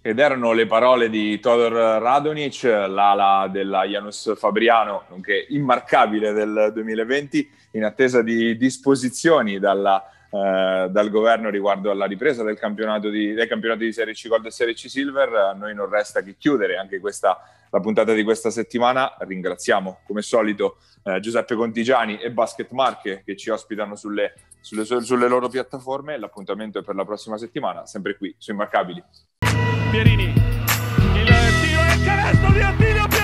Ed 0.04 0.18
erano 0.18 0.52
le 0.54 0.66
parole 0.66 1.12
di 1.12 1.40
Todor 1.40 2.02
Radonic, 2.02 2.64
l'ala 2.64 3.48
della 3.52 3.84
Janus 3.84 4.36
Fabriano, 4.36 5.04
nonché 5.10 5.46
immarcabile 5.50 6.34
del 6.34 6.72
2020, 6.74 7.52
in 7.74 7.84
attesa 7.84 8.24
di 8.24 8.58
disposizioni 8.58 9.60
dalla, 9.60 10.04
eh, 10.32 10.88
dal 10.90 11.10
governo 11.12 11.52
riguardo 11.52 11.92
alla 11.92 12.06
ripresa 12.08 12.42
del 12.42 12.58
campionato 12.58 13.10
di, 13.10 13.34
del 13.34 13.48
campionato 13.48 13.82
di 13.82 13.94
Serie 13.94 14.16
C 14.16 14.28
Gold 14.28 14.48
e 14.48 14.50
Serie 14.50 14.74
C 14.74 14.90
Silver. 14.90 15.36
A 15.36 15.54
noi 15.54 15.76
non 15.76 15.88
resta 15.88 16.24
che 16.24 16.36
chiudere 16.36 16.78
anche 16.78 17.00
questa, 17.00 17.40
la 17.70 17.80
puntata 17.80 18.14
di 18.14 18.24
questa 18.24 18.50
settimana. 18.50 19.16
Ringraziamo 19.20 20.00
come 20.08 20.24
solito 20.24 20.78
eh, 21.04 21.20
Giuseppe 21.20 21.54
Contigiani 21.54 22.18
e 22.18 22.32
Basket 22.32 22.72
Marche 22.72 23.22
che 23.24 23.38
ci 23.38 23.52
ospitano 23.52 23.96
sulle, 23.96 24.34
sulle, 24.62 24.84
sulle 24.84 25.28
loro 25.28 25.48
piattaforme. 25.48 26.18
L'appuntamento 26.18 26.80
è 26.80 26.84
per 26.84 26.96
la 26.96 27.06
prossima 27.06 27.38
settimana, 27.38 27.86
sempre 27.86 28.18
qui 28.18 28.34
su 28.40 28.50
Immarcabili. 28.50 29.04
Pierini. 29.92 30.24
Il 30.24 31.26
tiro 31.62 31.84
e 31.84 31.96
il 31.96 32.04
canestro 32.06 32.52
di 32.52 32.62
Attilio 32.62 33.08
Pierini. 33.10 33.21